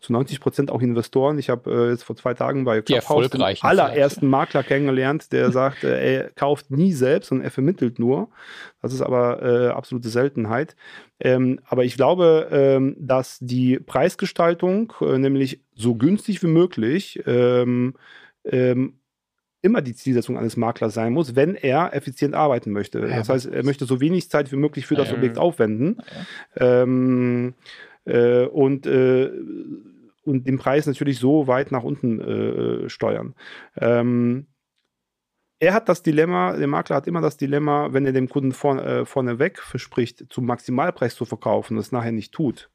[0.00, 1.38] zu 90 Prozent auch Investoren.
[1.38, 5.84] Ich habe äh, jetzt vor zwei Tagen bei Clubhouse den allerersten Makler kennengelernt, der sagt,
[5.84, 8.28] äh, er kauft nie selbst und er vermittelt nur.
[8.80, 10.76] Das ist aber äh, absolute Seltenheit.
[11.20, 17.94] Ähm, aber ich glaube, ähm, dass die Preisgestaltung, äh, nämlich so günstig wie möglich, ähm,
[18.44, 18.97] ähm
[19.60, 23.00] immer die Zielsetzung eines Maklers sein muss, wenn er effizient arbeiten möchte.
[23.00, 26.00] Ja, das heißt, er möchte so wenig Zeit wie möglich für das Objekt aufwenden.
[26.56, 27.54] Ähm,
[28.04, 29.30] äh, und, äh,
[30.24, 33.34] und den Preis natürlich so weit nach unten äh, steuern.
[33.76, 34.46] Ähm,
[35.60, 38.78] er hat das Dilemma, der Makler hat immer das Dilemma, wenn er dem Kunden vor,
[38.78, 42.70] äh, vorneweg verspricht, zum Maximalpreis zu verkaufen und es nachher nicht tut,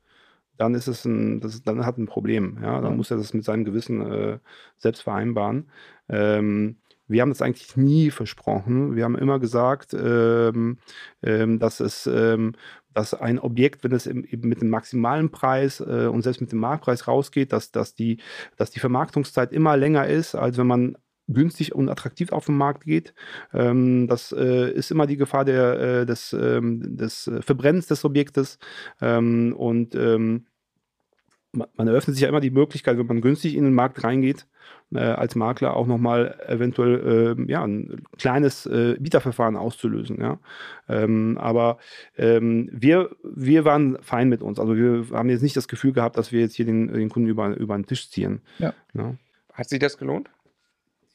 [0.57, 2.57] dann ist es ein, das, dann hat ein Problem.
[2.61, 2.81] Ja?
[2.81, 2.97] Dann ja.
[2.97, 4.39] muss er das mit seinem Gewissen äh,
[4.77, 5.69] selbst vereinbaren.
[6.09, 6.77] Ähm,
[7.07, 8.95] wir haben das eigentlich nie versprochen.
[8.95, 10.77] Wir haben immer gesagt, ähm,
[11.21, 12.53] ähm, dass es, ähm,
[12.93, 16.59] dass ein Objekt, wenn es eben mit dem maximalen Preis äh, und selbst mit dem
[16.59, 18.19] Marktpreis rausgeht, dass, dass, die,
[18.57, 20.97] dass die Vermarktungszeit immer länger ist, als wenn man
[21.27, 23.13] günstig und attraktiv auf den Markt geht.
[23.53, 28.59] Ähm, das äh, ist immer die Gefahr der, äh, des, ähm, des Verbrennens des Objektes.
[29.01, 30.45] Ähm, und ähm,
[31.53, 34.47] man eröffnet sich ja immer die Möglichkeit, wenn man günstig in den Markt reingeht,
[34.91, 40.19] äh, als Makler auch nochmal eventuell äh, ja, ein kleines äh, Bieterverfahren auszulösen.
[40.19, 40.39] Ja?
[40.89, 41.77] Ähm, aber
[42.17, 44.59] ähm, wir, wir waren fein mit uns.
[44.59, 47.29] Also wir haben jetzt nicht das Gefühl gehabt, dass wir jetzt hier den, den Kunden
[47.29, 48.41] über, über den Tisch ziehen.
[48.57, 48.73] Ja.
[48.93, 49.15] ja.
[49.53, 50.29] Hat sich das gelohnt?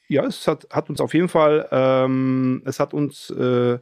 [0.09, 3.79] Ja, es hat, hat uns auf jeden Fall, ähm, es hat uns äh,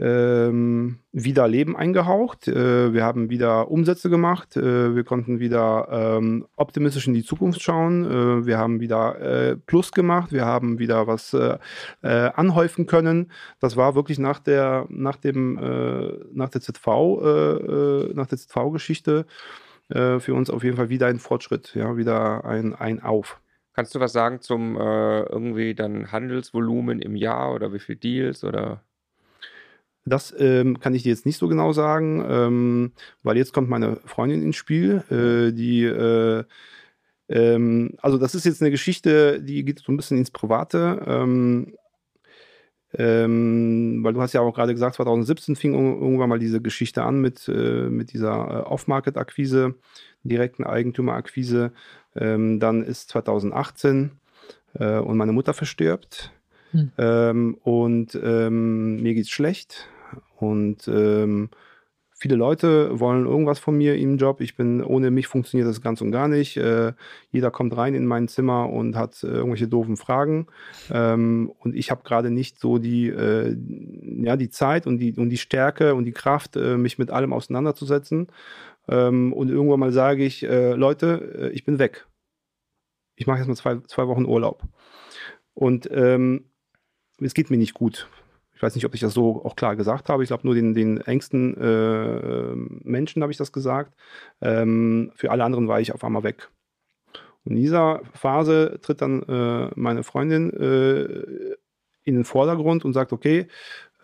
[0.00, 2.48] ähm, wieder Leben eingehaucht.
[2.48, 4.56] Äh, wir haben wieder Umsätze gemacht.
[4.56, 5.88] Äh, wir konnten wieder
[6.18, 8.04] ähm, optimistisch in die Zukunft schauen.
[8.04, 10.32] Äh, wir haben wieder äh, Plus gemacht.
[10.32, 11.58] Wir haben wieder was äh,
[12.02, 13.30] anhäufen können.
[13.60, 15.54] Das war wirklich nach der, nach dem,
[16.32, 19.26] nach der ZV, nach der ZV-Geschichte
[19.88, 23.38] für uns auf jeden Fall wieder ein Fortschritt, ja, wieder ein, ein Auf.
[23.74, 28.82] Kannst du was sagen zum irgendwie dann Handelsvolumen im Jahr oder wie viele Deals oder?
[30.06, 33.96] Das ähm, kann ich dir jetzt nicht so genau sagen, ähm, weil jetzt kommt meine
[34.04, 36.44] Freundin ins Spiel, äh, die äh,
[37.28, 41.02] ähm, also das ist jetzt eine Geschichte, die geht so ein bisschen ins Private.
[41.06, 41.74] Ähm,
[42.96, 47.20] ähm, weil du hast ja auch gerade gesagt, 2017 fing irgendwann mal diese Geschichte an
[47.20, 49.74] mit, äh, mit dieser äh, Off-Market-Akquise,
[50.24, 51.72] direkten Eigentümer-Akquise.
[52.16, 54.12] Ähm, dann ist 2018
[54.74, 56.32] äh, und meine Mutter verstirbt.
[56.72, 56.92] Hm.
[56.98, 59.88] Ähm, und ähm, mir geht's schlecht.
[60.36, 61.50] Und ähm,
[62.24, 64.40] viele Leute wollen irgendwas von mir im Job.
[64.40, 66.56] Ich bin, ohne mich funktioniert das ganz und gar nicht.
[66.56, 66.92] Äh,
[67.30, 70.46] jeder kommt rein in mein Zimmer und hat äh, irgendwelche doofen Fragen.
[70.90, 73.56] Ähm, und ich habe gerade nicht so die, äh,
[74.22, 77.32] ja, die Zeit und die, und die Stärke und die Kraft, äh, mich mit allem
[77.32, 78.28] auseinanderzusetzen.
[78.88, 82.06] Ähm, und irgendwann mal sage ich, äh, Leute, äh, ich bin weg.
[83.16, 84.62] Ich mache jetzt mal zwei, zwei Wochen Urlaub.
[85.54, 86.50] Und ähm,
[87.20, 88.08] es geht mir nicht gut
[88.54, 90.22] ich weiß nicht, ob ich das so auch klar gesagt habe.
[90.22, 92.54] Ich glaube, nur den, den engsten äh,
[92.88, 93.94] Menschen habe ich das gesagt.
[94.40, 96.50] Ähm, für alle anderen war ich auf einmal weg.
[97.44, 101.56] Und in dieser Phase tritt dann äh, meine Freundin äh,
[102.04, 103.48] in den Vordergrund und sagt, okay,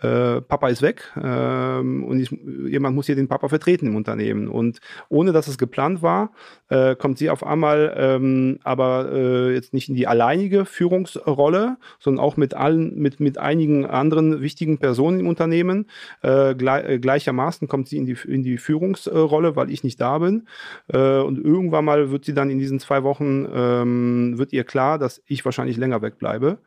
[0.02, 2.30] äh, Papa ist weg ähm, und ich,
[2.66, 4.48] jemand muss hier den Papa vertreten im Unternehmen.
[4.48, 6.32] Und ohne dass es geplant war,
[6.68, 12.24] äh, kommt sie auf einmal ähm, aber äh, jetzt nicht in die alleinige Führungsrolle, sondern
[12.24, 15.86] auch mit allen, mit, mit einigen anderen wichtigen Personen im Unternehmen.
[16.22, 20.18] Äh, gleich, äh, gleichermaßen kommt sie in die, in die Führungsrolle, weil ich nicht da
[20.18, 20.46] bin.
[20.88, 25.22] Und irgendwann mal wird sie dann in diesen zwei Wochen, ähm, wird ihr klar, dass
[25.26, 26.58] ich wahrscheinlich länger wegbleibe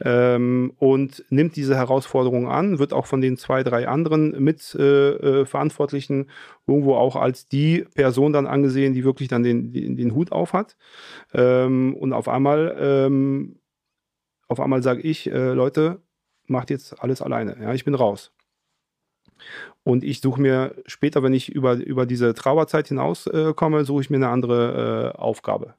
[0.00, 6.24] ähm, und nimmt diese Herausforderung an, wird auch von den zwei, drei anderen Mitverantwortlichen äh,
[6.24, 6.26] äh
[6.66, 10.52] irgendwo auch als die Person dann angesehen, die wirklich dann den, den, den Hut auf
[10.52, 10.76] hat.
[11.32, 13.60] Ähm, und auf einmal, ähm,
[14.48, 16.00] auf einmal sage ich, äh, Leute,
[16.46, 17.56] macht jetzt alles alleine.
[17.60, 18.32] Ja, ich bin raus.
[19.84, 24.10] Und ich suche mir später, wenn ich über, über diese Trauerzeit hinauskomme, äh, suche ich
[24.10, 25.74] mir eine andere äh, Aufgabe.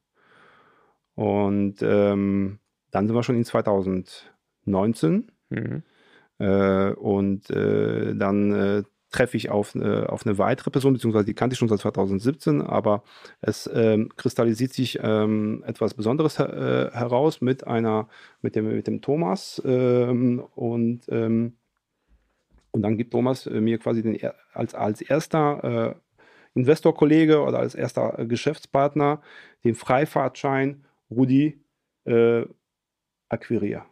[1.15, 2.59] Und ähm,
[2.91, 5.31] dann sind wir schon in 2019.
[5.49, 5.83] Mhm.
[6.39, 11.33] Äh, und äh, dann äh, treffe ich auf, äh, auf eine weitere Person, beziehungsweise die
[11.33, 13.03] kannte ich schon seit 2017, aber
[13.41, 18.07] es ähm, kristallisiert sich ähm, etwas Besonderes her heraus mit einer,
[18.41, 21.53] mit dem, mit dem Thomas ähm, und ähm,
[22.71, 24.17] und dann gibt Thomas äh, mir quasi den,
[24.53, 25.95] als, als erster äh,
[26.55, 29.21] Investorkollege oder als erster äh, Geschäftspartner
[29.63, 31.61] den Freifahrtschein Rudi
[32.05, 32.45] äh,
[33.29, 33.85] Acquiria.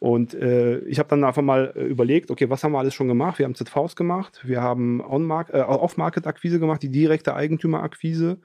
[0.00, 3.08] Und äh, ich habe dann einfach mal äh, überlegt, okay, was haben wir alles schon
[3.08, 3.38] gemacht?
[3.38, 8.38] Wir haben ZVs gemacht, wir haben äh, Off-Market-Akquise gemacht, die direkte Eigentümerakquise.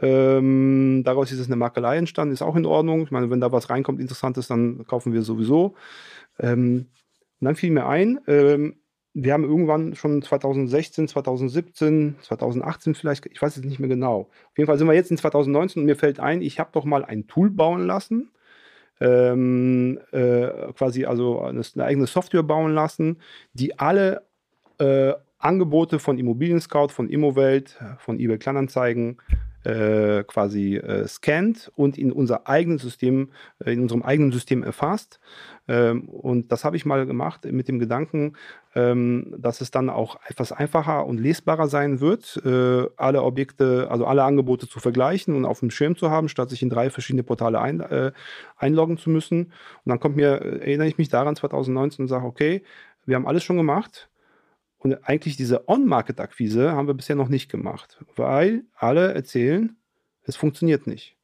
[0.00, 3.02] Ähm, daraus ist es eine Makelei entstanden, ist auch in Ordnung.
[3.02, 5.74] Ich meine, wenn da was reinkommt, Interessantes, dann kaufen wir sowieso.
[6.38, 6.86] Ähm,
[7.40, 8.76] und dann fiel mir ein, ähm,
[9.12, 14.20] wir haben irgendwann schon 2016, 2017, 2018 vielleicht, ich weiß es nicht mehr genau.
[14.20, 16.84] Auf jeden Fall sind wir jetzt in 2019 und mir fällt ein, ich habe doch
[16.84, 18.30] mal ein Tool bauen lassen,
[19.00, 23.18] ähm, äh, quasi also eine, eine, eigene Software bauen lassen,
[23.54, 24.22] die alle
[24.78, 29.16] äh, Angebote von Immobilien Scout, von Immowelt, von eBay Kleinanzeigen
[29.64, 33.30] äh, quasi äh, scannt und in unser eigenes System,
[33.64, 35.20] äh, in unserem eigenen System erfasst.
[35.68, 38.34] Ähm, und das habe ich mal gemacht mit dem Gedanken,
[38.74, 44.06] ähm, dass es dann auch etwas einfacher und lesbarer sein wird, äh, alle Objekte, also
[44.06, 47.22] alle Angebote zu vergleichen und auf dem Schirm zu haben, statt sich in drei verschiedene
[47.22, 48.12] Portale ein, äh,
[48.56, 49.46] einloggen zu müssen.
[49.46, 49.52] Und
[49.86, 52.62] dann kommt mir, äh, erinnere ich mich daran 2019 und sage, okay,
[53.06, 54.09] wir haben alles schon gemacht
[54.80, 59.76] und eigentlich diese On-Market-Akquise haben wir bisher noch nicht gemacht, weil alle erzählen,
[60.22, 61.16] es funktioniert nicht.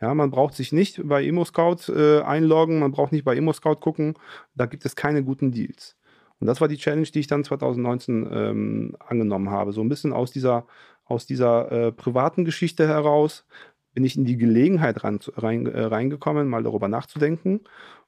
[0.00, 4.14] Ja, man braucht sich nicht bei ImmoScout äh, einloggen, man braucht nicht bei ImmoScout gucken,
[4.54, 5.96] da gibt es keine guten Deals.
[6.40, 9.72] Und das war die Challenge, die ich dann 2019 ähm, angenommen habe.
[9.72, 10.66] So ein bisschen aus dieser,
[11.04, 13.46] aus dieser äh, privaten Geschichte heraus
[13.92, 17.60] bin ich in die Gelegenheit rein, rein, äh, reingekommen, mal darüber nachzudenken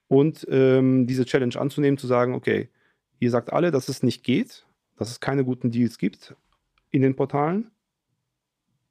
[0.08, 2.70] und ähm, diese Challenge anzunehmen, zu sagen, okay,
[3.20, 4.65] ihr sagt alle, dass es nicht geht,
[4.96, 6.34] dass es keine guten Deals gibt
[6.90, 7.70] in den Portalen.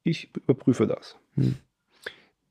[0.02, 1.16] Ich überprüfe das.
[1.34, 1.56] Hm.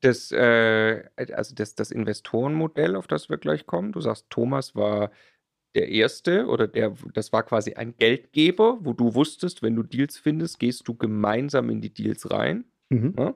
[0.01, 5.11] Das, äh, also das, das Investorenmodell, auf das wir gleich kommen, du sagst, Thomas war
[5.73, 10.17] der Erste oder der, das war quasi ein Geldgeber, wo du wusstest, wenn du Deals
[10.17, 12.65] findest, gehst du gemeinsam in die Deals rein.
[12.89, 13.15] Mhm.
[13.17, 13.35] Ja?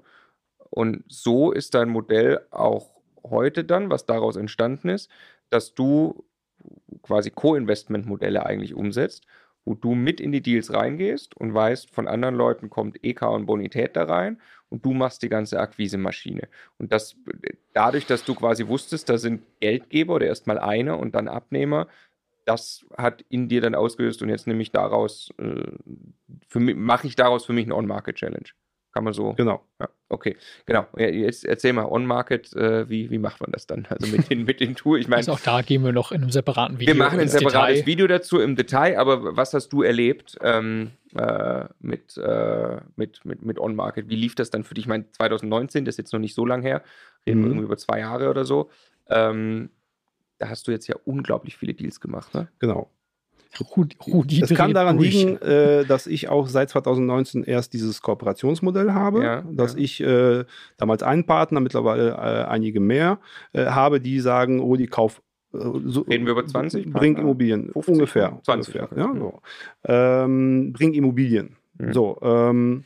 [0.69, 5.09] Und so ist dein Modell auch heute dann, was daraus entstanden ist,
[5.49, 6.23] dass du
[7.01, 9.25] quasi Co-Investment-Modelle eigentlich umsetzt
[9.65, 13.45] wo du mit in die Deals reingehst und weißt, von anderen Leuten kommt EK und
[13.45, 16.47] Bonität da rein und du machst die ganze Akquise-Maschine.
[16.77, 17.15] Und das
[17.73, 21.87] dadurch, dass du quasi wusstest, da sind Geldgeber oder erstmal einer und dann Abnehmer,
[22.45, 25.71] das hat in dir dann ausgelöst und jetzt nehme ich daraus, äh,
[26.73, 28.49] mache ich daraus für mich eine On-Market-Challenge.
[28.91, 29.33] Kann man so.
[29.33, 29.63] Genau.
[29.79, 30.35] Ja, okay,
[30.65, 30.87] genau.
[30.97, 33.85] Jetzt erzähl mal On-Market, äh, wie, wie macht man das dann?
[33.87, 34.97] Also mit den, mit den Tour.
[34.97, 35.19] Ich meine.
[35.19, 36.95] Also auch da gehen wir noch in einem separaten Video.
[36.95, 37.85] Wir machen ein separates Detail.
[37.85, 43.43] Video dazu im Detail, aber was hast du erlebt ähm, äh, mit, äh, mit, mit,
[43.43, 44.09] mit On-Market?
[44.09, 44.85] Wie lief das dann für dich?
[44.85, 46.83] Ich meine, 2019, das ist jetzt noch nicht so lang her,
[47.27, 47.43] reden mhm.
[47.43, 48.69] wir irgendwie über zwei Jahre oder so.
[49.09, 49.69] Ähm,
[50.37, 52.47] da hast du jetzt ja unglaublich viele Deals gemacht, ne?
[52.59, 52.89] Genau.
[53.75, 55.11] Rudi das kann daran durch.
[55.11, 59.79] liegen, äh, dass ich auch seit 2019 erst dieses Kooperationsmodell habe, ja, dass ja.
[59.79, 60.45] ich äh,
[60.77, 63.19] damals einen Partner, mittlerweile äh, einige mehr,
[63.53, 65.21] äh, habe, die sagen, Rudi, kauf
[65.53, 66.91] äh, so, Reden wir über 20?
[66.93, 67.71] Bring Immobilien.
[67.73, 68.39] 50, ungefähr.
[68.43, 68.75] 20.
[68.75, 69.41] Ungefähr, ja, so.
[69.85, 71.55] ähm, bring Immobilien.
[71.79, 71.93] Mhm.
[71.93, 72.83] So, ähm,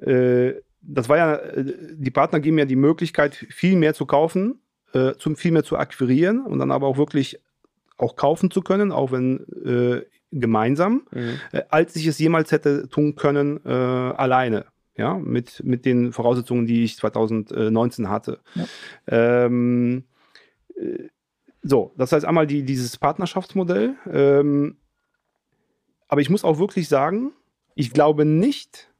[0.00, 4.60] äh, das war ja, die Partner geben ja die Möglichkeit, viel mehr zu kaufen,
[4.94, 7.40] äh, zum, viel mehr zu akquirieren und dann aber auch wirklich
[7.98, 11.40] auch kaufen zu können, auch wenn äh, gemeinsam, mhm.
[11.52, 14.66] äh, als ich es jemals hätte tun können äh, alleine.
[14.96, 18.40] Ja, mit, mit den Voraussetzungen, die ich 2019 hatte.
[18.56, 18.64] Ja.
[19.46, 20.06] Ähm,
[20.74, 21.04] äh,
[21.62, 23.94] so, das heißt einmal die, dieses Partnerschaftsmodell.
[24.10, 24.76] Ähm,
[26.08, 27.30] aber ich muss auch wirklich sagen,
[27.76, 28.90] ich glaube nicht,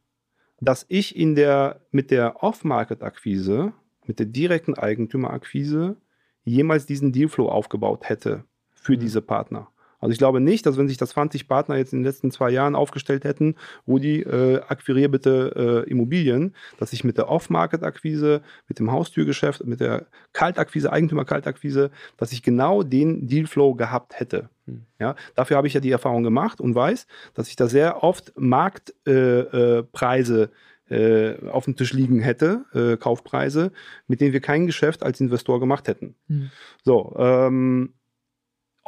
[0.60, 3.72] dass ich in der, mit der Off-Market-Akquise,
[4.04, 5.96] mit der direkten Eigentümerakquise
[6.44, 8.44] jemals diesen Dealflow aufgebaut hätte
[8.80, 9.00] für mhm.
[9.00, 9.68] diese Partner.
[10.00, 12.50] Also ich glaube nicht, dass wenn sich das 20 Partner jetzt in den letzten zwei
[12.50, 13.56] Jahren aufgestellt hätten,
[13.86, 19.80] Rudi, äh, akquirier bitte äh, Immobilien, dass ich mit der Off-Market-Akquise, mit dem Haustürgeschäft, mit
[19.80, 24.50] der Kaltakquise, Eigentümer-Kaltakquise, dass ich genau den Dealflow gehabt hätte.
[24.66, 24.84] Hm.
[25.00, 28.32] Ja, dafür habe ich ja die Erfahrung gemacht und weiß, dass ich da sehr oft
[28.36, 30.48] Marktpreise äh,
[30.90, 33.72] äh, auf dem Tisch liegen hätte, äh, Kaufpreise,
[34.06, 36.14] mit denen wir kein Geschäft als Investor gemacht hätten.
[36.28, 36.50] Hm.
[36.84, 37.94] So, ähm,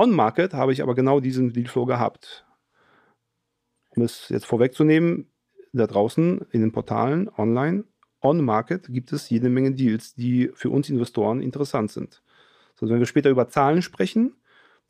[0.01, 2.47] On-Market habe ich aber genau diesen Dealflow gehabt.
[3.91, 5.31] Um es jetzt vorwegzunehmen,
[5.75, 7.85] da draußen in den Portalen online,
[8.23, 12.23] On-Market gibt es jede Menge Deals, die für uns Investoren interessant sind.
[12.81, 14.37] Also wenn wir später über Zahlen sprechen,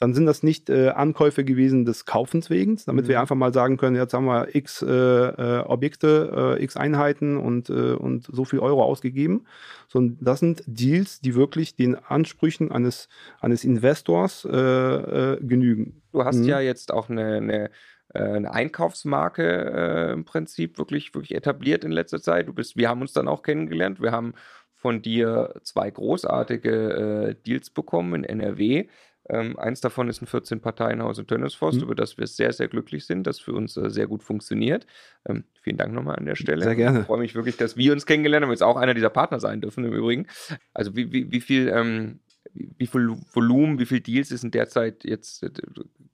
[0.01, 3.09] dann sind das nicht äh, Ankäufe gewesen des Kaufens wegen, damit mhm.
[3.11, 7.37] wir einfach mal sagen können, jetzt haben wir x äh, äh, Objekte, äh, x Einheiten
[7.37, 9.47] und, äh, und so viel Euro ausgegeben,
[9.89, 13.09] sondern das sind Deals, die wirklich den Ansprüchen eines,
[13.41, 16.01] eines Investors äh, genügen.
[16.13, 16.45] Du hast mhm.
[16.45, 17.71] ja jetzt auch eine, eine
[18.13, 22.49] eine Einkaufsmarke äh, im Prinzip wirklich, wirklich etabliert in letzter Zeit.
[22.49, 24.03] Du bist, wir haben uns dann auch kennengelernt.
[24.03, 24.35] Wir haben
[24.75, 28.89] von dir zwei großartige äh, Deals bekommen in NRW.
[29.29, 31.85] Ähm, eins davon ist ein 14-Parteien-Haus in Tönnesforst, mhm.
[31.85, 34.87] über das wir sehr, sehr glücklich sind, das für uns äh, sehr gut funktioniert.
[35.29, 36.65] Ähm, vielen Dank nochmal an der Stelle.
[36.65, 37.01] Sehr gerne.
[37.01, 39.61] Ich freue mich wirklich, dass wir uns kennengelernt haben, jetzt auch einer dieser Partner sein
[39.61, 40.27] dürfen im Übrigen.
[40.75, 42.21] Also wie, wie, wie viel ähm,
[42.55, 45.51] wie viel Volumen, wie viel Deals ist in der Zeit jetzt äh,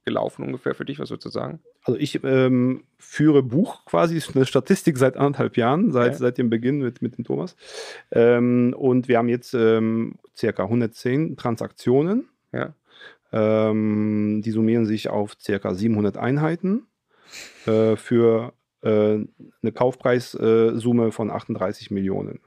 [0.05, 0.99] gelaufen ungefähr für dich?
[0.99, 1.61] Was würdest du sagen?
[1.83, 6.19] Also ich ähm, führe Buch quasi, eine Statistik seit anderthalb Jahren, seit, ja.
[6.19, 7.57] seit dem Beginn mit, mit dem Thomas.
[8.11, 12.29] Ähm, und wir haben jetzt ähm, circa 110 Transaktionen.
[12.53, 12.75] Ja.
[13.37, 15.74] Ähm, die summieren sich auf ca.
[15.74, 16.87] 700 Einheiten
[17.66, 22.41] äh, für äh, eine Kaufpreissumme von 38 Millionen.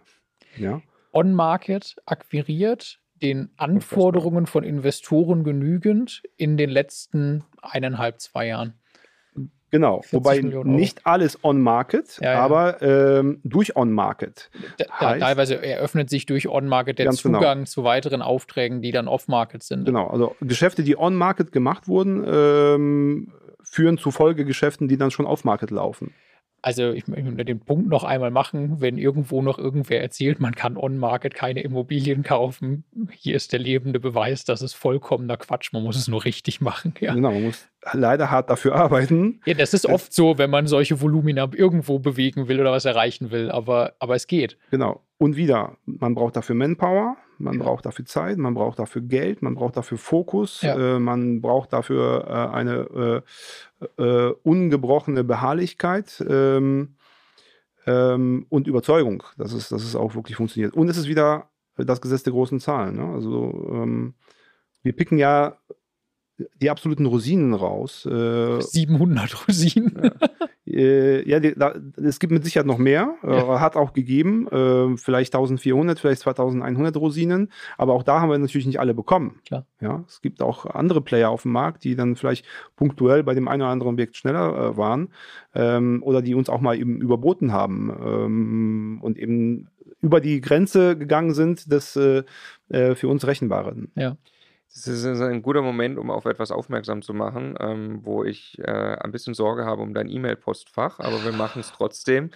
[0.57, 0.81] Ja?
[1.13, 8.73] On-Market akquiriert, den Anforderungen von Investoren genügend in den letzten eineinhalb, zwei Jahren.
[9.71, 12.39] Genau, wobei nicht alles on-market, ja, ja.
[12.39, 14.49] aber ähm, durch on-market.
[14.99, 17.17] Teilweise eröffnet sich durch on-market der genau.
[17.17, 17.65] Zugang genau.
[17.65, 19.85] zu weiteren Aufträgen, die dann off-market sind.
[19.85, 25.69] Genau, also Geschäfte, die on-market gemacht wurden, ähm, führen zu Folgegeschäften, die dann schon off-market
[25.69, 26.13] laufen.
[26.61, 30.77] Also ich möchte den Punkt noch einmal machen, wenn irgendwo noch irgendwer erzählt, man kann
[30.77, 32.83] on-market keine Immobilien kaufen.
[33.11, 35.71] Hier ist der lebende Beweis, das ist vollkommener Quatsch.
[35.73, 36.93] Man muss es nur richtig machen.
[36.99, 37.13] Ja.
[37.13, 39.41] Genau, man muss leider hart dafür arbeiten.
[39.45, 43.31] Ja, das ist oft so, wenn man solche Volumina irgendwo bewegen will oder was erreichen
[43.31, 44.57] will, aber, aber es geht.
[44.71, 45.01] Genau.
[45.17, 47.63] Und wieder, man braucht dafür Manpower, man ja.
[47.63, 50.95] braucht dafür Zeit, man braucht dafür Geld, man braucht dafür Fokus, ja.
[50.95, 53.23] äh, man braucht dafür äh, eine
[53.97, 56.95] äh, äh ungebrochene Beharrlichkeit ähm,
[57.87, 60.73] ähm, und Überzeugung, dass es, dass es auch wirklich funktioniert.
[60.73, 62.97] Und es ist wieder das Gesetz der großen Zahlen.
[62.97, 63.13] Ne?
[63.13, 64.15] Also ähm,
[64.83, 65.57] wir picken ja
[66.61, 68.05] die absoluten Rosinen raus.
[68.05, 69.93] Äh, 700 Rosinen.
[70.03, 70.11] Ja,
[70.79, 73.15] äh, ja die, da, es gibt mit Sicherheit noch mehr.
[73.23, 73.59] Äh, ja.
[73.59, 74.47] hat auch gegeben.
[74.47, 77.51] Äh, vielleicht 1400, vielleicht 2100 Rosinen.
[77.77, 79.39] Aber auch da haben wir natürlich nicht alle bekommen.
[79.45, 79.65] Klar.
[79.81, 83.47] Ja, es gibt auch andere Player auf dem Markt, die dann vielleicht punktuell bei dem
[83.47, 85.09] einen oder anderen Objekt schneller äh, waren
[85.53, 89.67] ähm, oder die uns auch mal eben überboten haben ähm, und eben
[90.01, 92.23] über die Grenze gegangen sind des äh,
[92.69, 93.91] für uns Rechenbaren.
[93.95, 94.15] Ja.
[94.73, 98.97] Das ist ein guter Moment, um auf etwas aufmerksam zu machen, ähm, wo ich äh,
[98.99, 102.29] ein bisschen Sorge habe um dein E-Mail-Postfach, aber wir machen es trotzdem,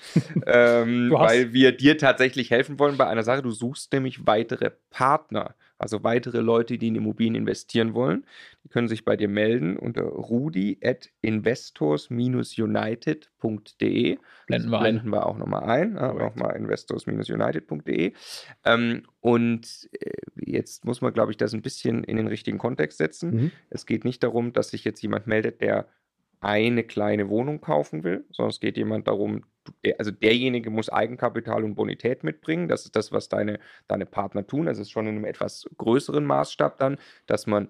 [0.48, 3.44] ähm, weil wir dir tatsächlich helfen wollen bei einer Sache.
[3.44, 8.26] Du suchst nämlich weitere Partner also weitere Leute, die in Immobilien investieren wollen,
[8.64, 14.18] die können sich bei dir melden unter rudi at investors-united.de.
[14.48, 15.96] Blenden wir, blenden wir auch nochmal ein.
[15.96, 18.14] Ja, nochmal investors-united.de.
[18.64, 22.98] Ähm, und äh, jetzt muss man, glaube ich, das ein bisschen in den richtigen Kontext
[22.98, 23.36] setzen.
[23.36, 23.52] Mhm.
[23.70, 25.90] Es geht nicht darum, dass sich jetzt jemand meldet, der
[26.44, 29.44] eine kleine Wohnung kaufen will, sondern es geht jemand darum,
[29.98, 32.68] also derjenige muss Eigenkapital und Bonität mitbringen.
[32.68, 34.66] Das ist das, was deine, deine Partner tun.
[34.66, 37.70] Das ist schon in einem etwas größeren Maßstab dann, dass man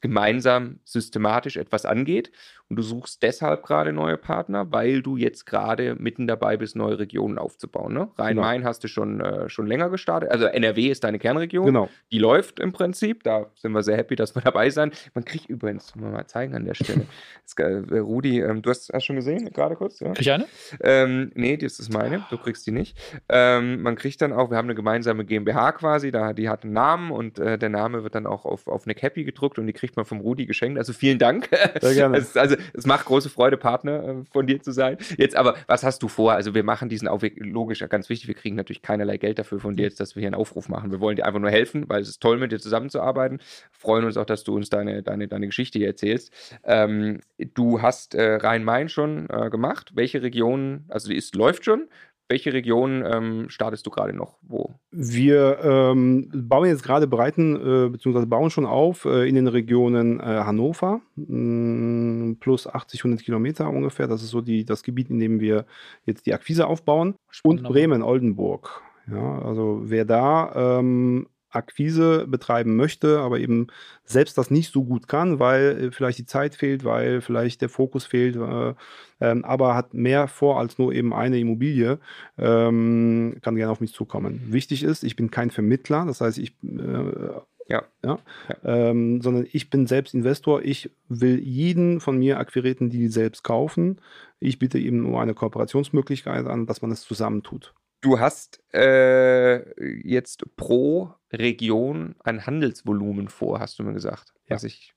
[0.00, 2.30] gemeinsam systematisch etwas angeht.
[2.70, 7.00] Und du suchst deshalb gerade neue Partner, weil du jetzt gerade mitten dabei bist, neue
[7.00, 7.92] Regionen aufzubauen.
[7.92, 8.08] Ne?
[8.16, 8.68] Rhein-Main genau.
[8.68, 10.30] hast du schon, äh, schon länger gestartet.
[10.30, 11.66] Also NRW ist deine Kernregion.
[11.66, 11.88] Genau.
[12.12, 13.24] Die läuft im Prinzip.
[13.24, 14.92] Da sind wir sehr happy, dass wir dabei sein.
[15.14, 17.06] Man kriegt übrigens, mal, mal zeigen an der Stelle.
[17.42, 19.98] das, äh, Rudi, ähm, du hast, hast schon gesehen, gerade kurz?
[19.98, 20.12] Ja?
[20.12, 20.46] Krieg ich eine?
[20.80, 22.24] Ähm, nee, das ist meine.
[22.30, 22.96] Du kriegst die nicht.
[23.28, 26.74] Ähm, man kriegt dann auch, wir haben eine gemeinsame GmbH quasi, da, die hat einen
[26.74, 29.72] Namen und äh, der Name wird dann auch auf, auf eine Cappy gedruckt und die
[29.72, 30.78] kriegt kriegt man vom Rudi geschenkt.
[30.78, 31.48] Also vielen Dank.
[31.80, 32.20] Sehr gerne.
[32.20, 34.98] Es, also es macht große Freude, Partner äh, von dir zu sein.
[35.16, 36.32] Jetzt aber, was hast du vor?
[36.32, 39.74] Also wir machen diesen Aufweg, logisch, ganz wichtig, wir kriegen natürlich keinerlei Geld dafür von
[39.74, 40.90] dir jetzt, dass wir hier einen Aufruf machen.
[40.90, 43.40] Wir wollen dir einfach nur helfen, weil es ist toll, mit dir zusammenzuarbeiten.
[43.72, 46.32] Freuen uns auch, dass du uns deine, deine, deine Geschichte hier erzählst.
[46.64, 47.20] Ähm,
[47.54, 49.92] du hast äh, Rhein-Main schon äh, gemacht.
[49.94, 51.88] Welche Region, also die ist, läuft schon.
[52.30, 54.38] Welche Region ähm, startest du gerade noch?
[54.42, 54.76] Wo?
[54.92, 60.20] Wir ähm, bauen jetzt gerade Breiten, äh, beziehungsweise bauen schon auf äh, in den Regionen
[60.20, 64.06] äh, Hannover, mh, mm, plus 80, 100 Kilometer ungefähr.
[64.06, 65.66] Das ist so die, das Gebiet, in dem wir
[66.06, 67.16] jetzt die Akquise aufbauen.
[67.30, 67.62] Spannend.
[67.62, 68.80] Und Bremen, Oldenburg.
[69.10, 73.68] Ja, also wer da ähm, Akquise betreiben möchte, aber eben
[74.04, 77.68] selbst das nicht so gut kann, weil äh, vielleicht die Zeit fehlt, weil vielleicht der
[77.68, 78.74] Fokus fehlt, äh,
[79.20, 81.98] ähm, aber hat mehr vor als nur eben eine Immobilie,
[82.38, 84.52] ähm, kann gerne auf mich zukommen.
[84.52, 87.84] Wichtig ist, ich bin kein Vermittler, das heißt, ich äh, Ja.
[88.04, 88.18] ja,
[88.64, 90.62] Ähm, sondern ich bin selbst Investor.
[90.62, 94.00] Ich will jeden von mir akquirierten Deal selbst kaufen.
[94.40, 97.72] Ich biete eben nur eine Kooperationsmöglichkeit an, dass man es zusammentut.
[98.00, 104.32] Du hast äh, jetzt pro Region ein Handelsvolumen vor, hast du mir gesagt.
[104.48, 104.56] Ja.
[104.56, 104.94] Was ich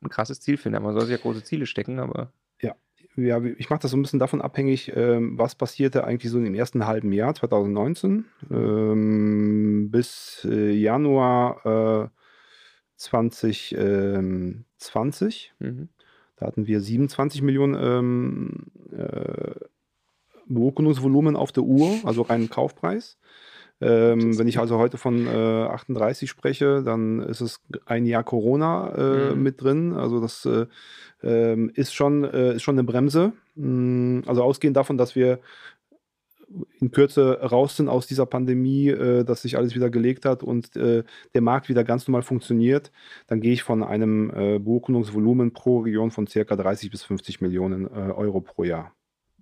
[0.00, 0.80] ein krasses Ziel finde.
[0.80, 2.32] Man soll sich ja große Ziele stecken, aber
[3.16, 6.54] Ja, ich mache das so ein bisschen davon abhängig, ähm, was passierte eigentlich so im
[6.54, 12.08] ersten halben Jahr 2019 ähm, bis äh, Januar äh,
[12.96, 15.54] 2020.
[15.58, 15.88] mhm.
[16.38, 19.54] Da hatten wir 27 Millionen ähm, äh,
[20.48, 23.18] Beurkundungsvolumen auf der Uhr, also reinen Kaufpreis.
[23.78, 28.94] Ähm, wenn ich also heute von äh, 38 spreche, dann ist es ein Jahr Corona
[28.96, 29.42] äh, Mhm.
[29.42, 29.92] mit drin.
[29.92, 30.64] Also das äh,
[31.22, 33.32] ähm, ist, schon, äh, ist schon eine Bremse.
[33.54, 35.40] Mm, Also ausgehend davon, dass wir
[36.80, 40.74] in Kürze raus sind aus dieser Pandemie, äh, dass sich alles wieder gelegt hat und
[40.76, 41.02] äh,
[41.34, 42.92] der Markt wieder ganz normal funktioniert,
[43.26, 44.28] dann gehe ich von einem
[44.64, 48.95] Beurkundungsvolumen pro Region von circa 30 bis 50 Millionen Euro pro Jahr.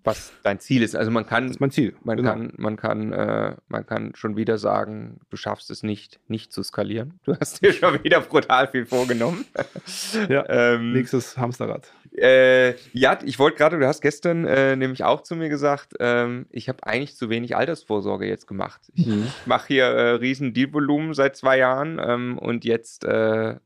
[0.04, 0.94] Was dein Ziel ist.
[0.94, 1.96] Also man kann, Das ist mein Ziel.
[2.04, 2.30] man Genau.
[2.30, 6.62] kann, man kann, äh, man kann schon wieder sagen, du schaffst es nicht, nicht zu
[6.62, 7.18] skalieren.
[7.24, 9.44] Du hast dir schon wieder brutal viel vorgenommen.
[10.28, 11.90] Ja, ähm, Nächstes Hamsterrad.
[12.16, 16.46] Äh, ja, ich wollte gerade, du hast gestern äh, nämlich auch zu mir gesagt, ähm,
[16.50, 18.80] ich habe eigentlich zu wenig Altersvorsorge jetzt gemacht.
[18.94, 19.26] Ich Mhm.
[19.46, 23.56] mache hier äh, riesen Dealvolumen seit zwei Jahren ähm, und jetzt äh,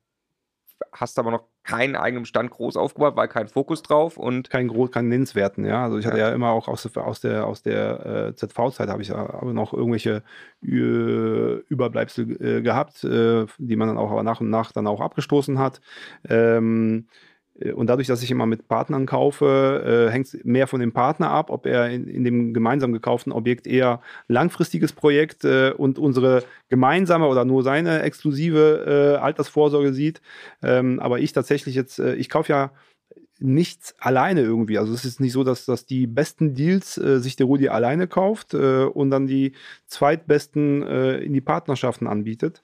[0.93, 4.91] hast aber noch keinen eigenen Bestand groß aufgebaut, weil kein Fokus drauf und kein groß,
[4.91, 5.85] kein nennenswerten, ja.
[5.85, 6.29] Also ich hatte Ja.
[6.29, 9.53] ja, immer auch aus der, aus der, aus der äh, ZV-Zeit habe ich ja aber
[9.53, 10.23] noch irgendwelche
[10.63, 15.03] äh, Überbleibsel äh, gehabt, äh, die man dann auch aber nach und nach dann auch
[15.03, 15.83] abgestoßen hat.
[16.27, 17.28] Ähm, äh,
[17.75, 21.31] und dadurch, dass ich immer mit Partnern kaufe, äh, hängt es mehr von dem Partner
[21.31, 26.45] ab, ob er in, in dem gemeinsam gekauften Objekt eher langfristiges Projekt äh, und unsere
[26.69, 30.21] gemeinsame oder nur seine exklusive äh, Altersvorsorge sieht.
[30.63, 32.73] Ähm, aber ich tatsächlich jetzt, äh, ich kaufe ja
[33.41, 34.79] nichts alleine irgendwie.
[34.79, 38.09] Also es ist nicht so, dass, dass die besten Deals äh, sich der Rudi alleine
[38.09, 39.53] kauft äh, und dann die
[39.87, 42.63] zweitbesten äh, in die Partnerschaften anbietet,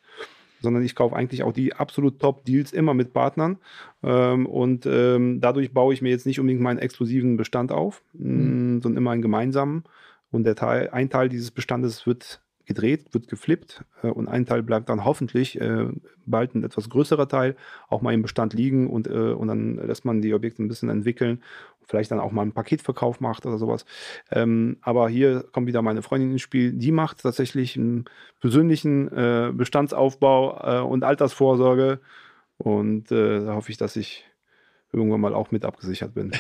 [0.65, 3.59] sondern ich kaufe eigentlich auch die absolut Top-Deals immer mit Partnern.
[4.03, 8.83] Ähm, und ähm, dadurch baue ich mir jetzt nicht unbedingt meinen exklusiven Bestand auf, mh,
[8.83, 9.85] sondern immer einen gemeinsamen.
[10.33, 14.62] Und der Teil, ein Teil dieses Bestandes wird gedreht, wird geflippt äh, und ein Teil
[14.62, 15.87] bleibt dann hoffentlich äh,
[16.27, 17.57] bald ein etwas größerer Teil
[17.89, 20.89] auch mal im Bestand liegen und, äh, und dann lässt man die Objekte ein bisschen
[20.89, 21.43] entwickeln,
[21.87, 23.85] vielleicht dann auch mal einen Paketverkauf macht oder sowas.
[24.30, 28.05] Ähm, aber hier kommt wieder meine Freundin ins Spiel, die macht tatsächlich einen
[28.41, 32.01] persönlichen äh, Bestandsaufbau äh, und Altersvorsorge
[32.59, 34.24] und äh, da hoffe ich, dass ich
[34.95, 36.32] irgendwann mal auch mit abgesichert bin.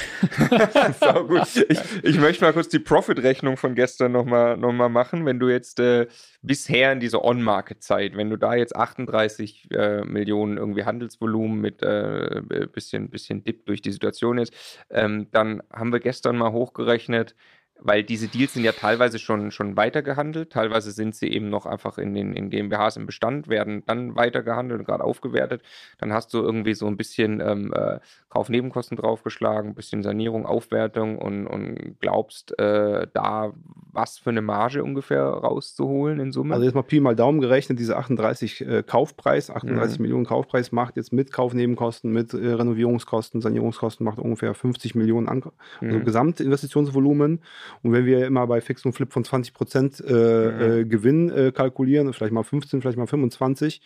[1.00, 1.42] Sau gut.
[1.68, 5.26] Ich, ich möchte mal kurz die Profit-Rechnung von gestern nochmal noch mal machen.
[5.26, 6.06] Wenn du jetzt äh,
[6.42, 12.42] bisher in dieser On-Market-Zeit, wenn du da jetzt 38 äh, Millionen irgendwie Handelsvolumen mit äh,
[12.72, 14.54] bisschen, bisschen Dip durch die Situation ist,
[14.90, 17.34] ähm, dann haben wir gestern mal hochgerechnet,
[17.80, 21.98] weil diese Deals sind ja teilweise schon, schon weitergehandelt, teilweise sind sie eben noch einfach
[21.98, 25.62] in den in GmbHs im Bestand, werden dann weitergehandelt und gerade aufgewertet.
[25.98, 27.98] Dann hast du irgendwie so ein bisschen ähm, äh,
[28.30, 33.52] Kaufnebenkosten draufgeschlagen, ein bisschen Sanierung, Aufwertung und, und glaubst äh, da
[33.92, 36.54] was für eine Marge ungefähr rauszuholen in Summe?
[36.54, 40.02] Also jetzt mal Pi mal Daumen gerechnet, diese 38 äh, Kaufpreis, 38 Mhm.
[40.02, 45.42] Millionen Kaufpreis macht jetzt mit Kaufnebenkosten, mit äh, Renovierungskosten, Sanierungskosten macht ungefähr 50 Millionen an,
[45.80, 46.04] also Mhm.
[46.04, 47.40] Gesamtinvestitionsvolumen.
[47.82, 50.60] Und wenn wir immer bei Fix und Flip von 20 Prozent äh, Mhm.
[50.60, 53.80] äh, Gewinn äh, kalkulieren, vielleicht mal 15, vielleicht mal 25,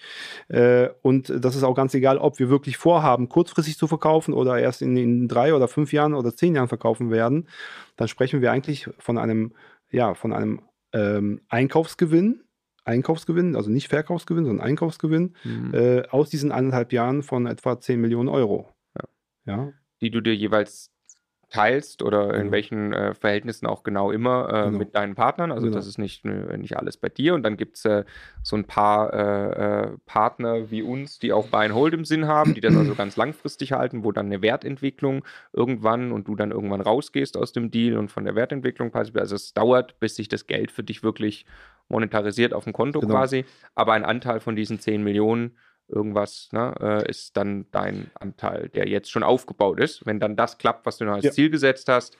[0.48, 4.58] äh, und das ist auch ganz egal, ob wir wirklich vorhaben, kurzfristig zu verkaufen oder
[4.58, 7.48] erst in, in drei oder fünf Jahren oder zehn Jahren verkaufen werden,
[7.96, 9.52] dann sprechen wir eigentlich von einem,
[9.90, 10.62] ja, von einem
[10.92, 12.42] ähm, Einkaufsgewinn
[12.84, 15.74] Einkaufsgewinn, also nicht Verkaufsgewinn, sondern Einkaufsgewinn, mhm.
[15.74, 18.66] äh, aus diesen anderthalb Jahren von etwa 10 Millionen Euro.
[18.96, 19.54] Ja.
[19.54, 19.72] ja.
[20.00, 20.90] Die du dir jeweils
[21.50, 22.52] teilst oder in genau.
[22.52, 24.78] welchen äh, Verhältnissen auch genau immer äh, genau.
[24.78, 25.50] mit deinen Partnern.
[25.50, 25.76] Also genau.
[25.76, 27.34] das ist nicht, nicht alles bei dir.
[27.34, 28.04] Und dann gibt es äh,
[28.42, 32.26] so ein paar äh, äh, Partner wie uns, die auch Buy and Hold im Sinn
[32.26, 36.50] haben, die das also ganz langfristig halten, wo dann eine Wertentwicklung irgendwann und du dann
[36.50, 40.46] irgendwann rausgehst aus dem Deal und von der Wertentwicklung Also es dauert, bis sich das
[40.46, 41.46] Geld für dich wirklich
[41.88, 43.14] monetarisiert auf dem Konto genau.
[43.14, 43.46] quasi.
[43.74, 45.56] Aber ein Anteil von diesen 10 Millionen
[45.88, 50.04] irgendwas, ne, äh, ist dann dein Anteil, der jetzt schon aufgebaut ist.
[50.06, 51.30] Wenn dann das klappt, was du noch als ja.
[51.32, 52.16] Ziel gesetzt hast,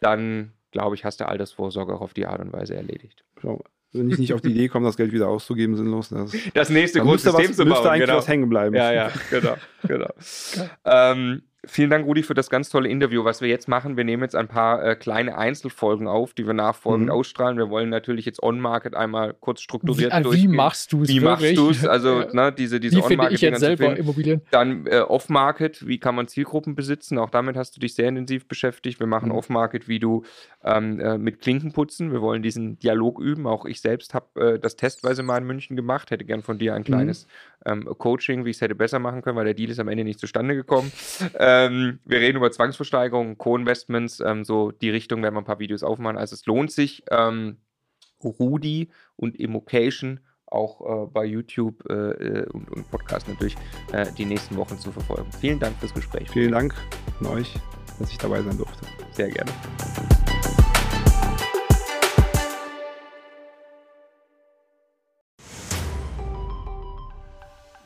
[0.00, 3.24] dann glaube ich, hast du Altersvorsorge auch auf die Art und Weise erledigt.
[3.40, 3.62] Schau,
[3.92, 6.10] wenn ich nicht auf die Idee komme, das Geld wieder auszugeben, sinnlos.
[6.10, 7.68] Das, das nächste große System zu bauen.
[7.68, 8.18] Müsste eigentlich genau.
[8.18, 8.74] was hängen bleiben.
[8.74, 9.56] Ja, ja, genau,
[9.86, 10.10] genau.
[10.84, 13.24] ähm, Vielen Dank, Rudi, für das ganz tolle Interview.
[13.24, 16.54] Was wir jetzt machen, wir nehmen jetzt ein paar äh, kleine Einzelfolgen auf, die wir
[16.54, 17.12] nachfolgend mhm.
[17.12, 17.58] ausstrahlen.
[17.58, 20.52] Wir wollen natürlich jetzt On-Market einmal kurz strukturiert wie, äh, durchgehen.
[20.52, 21.08] Wie machst du es?
[21.10, 21.86] Wie machst du es?
[21.86, 23.34] Also ne, diese, diese On-Market.
[23.34, 24.40] ich jetzt selber Immobilien?
[24.50, 27.18] Dann äh, Off-Market, wie kann man Zielgruppen besitzen?
[27.18, 28.98] Auch damit hast du dich sehr intensiv beschäftigt.
[28.98, 29.34] Wir machen mhm.
[29.34, 30.24] Off-Market, wie du
[30.64, 32.10] ähm, äh, mit Klinken putzen.
[32.10, 33.46] Wir wollen diesen Dialog üben.
[33.46, 36.10] Auch ich selbst habe äh, das testweise mal in München gemacht.
[36.10, 36.86] Hätte gern von dir ein mhm.
[36.86, 37.26] kleines.
[37.66, 40.04] Ähm, Coaching, wie ich es hätte besser machen können, weil der Deal ist am Ende
[40.04, 40.92] nicht zustande gekommen.
[41.38, 45.82] ähm, wir reden über Zwangsversteigerung, Co-Investments, ähm, so die Richtung werden wir ein paar Videos
[45.82, 46.16] aufmachen.
[46.16, 47.58] Also es lohnt sich, ähm,
[48.22, 53.56] Rudi und Immocation auch äh, bei YouTube äh, äh, und, und, Podcast natürlich
[53.92, 55.30] äh, die nächsten Wochen zu verfolgen.
[55.40, 56.28] Vielen Dank fürs Gespräch.
[56.30, 56.74] Vielen Dank
[57.20, 57.54] an euch,
[57.98, 58.84] dass ich dabei sein durfte.
[59.12, 59.50] Sehr gerne.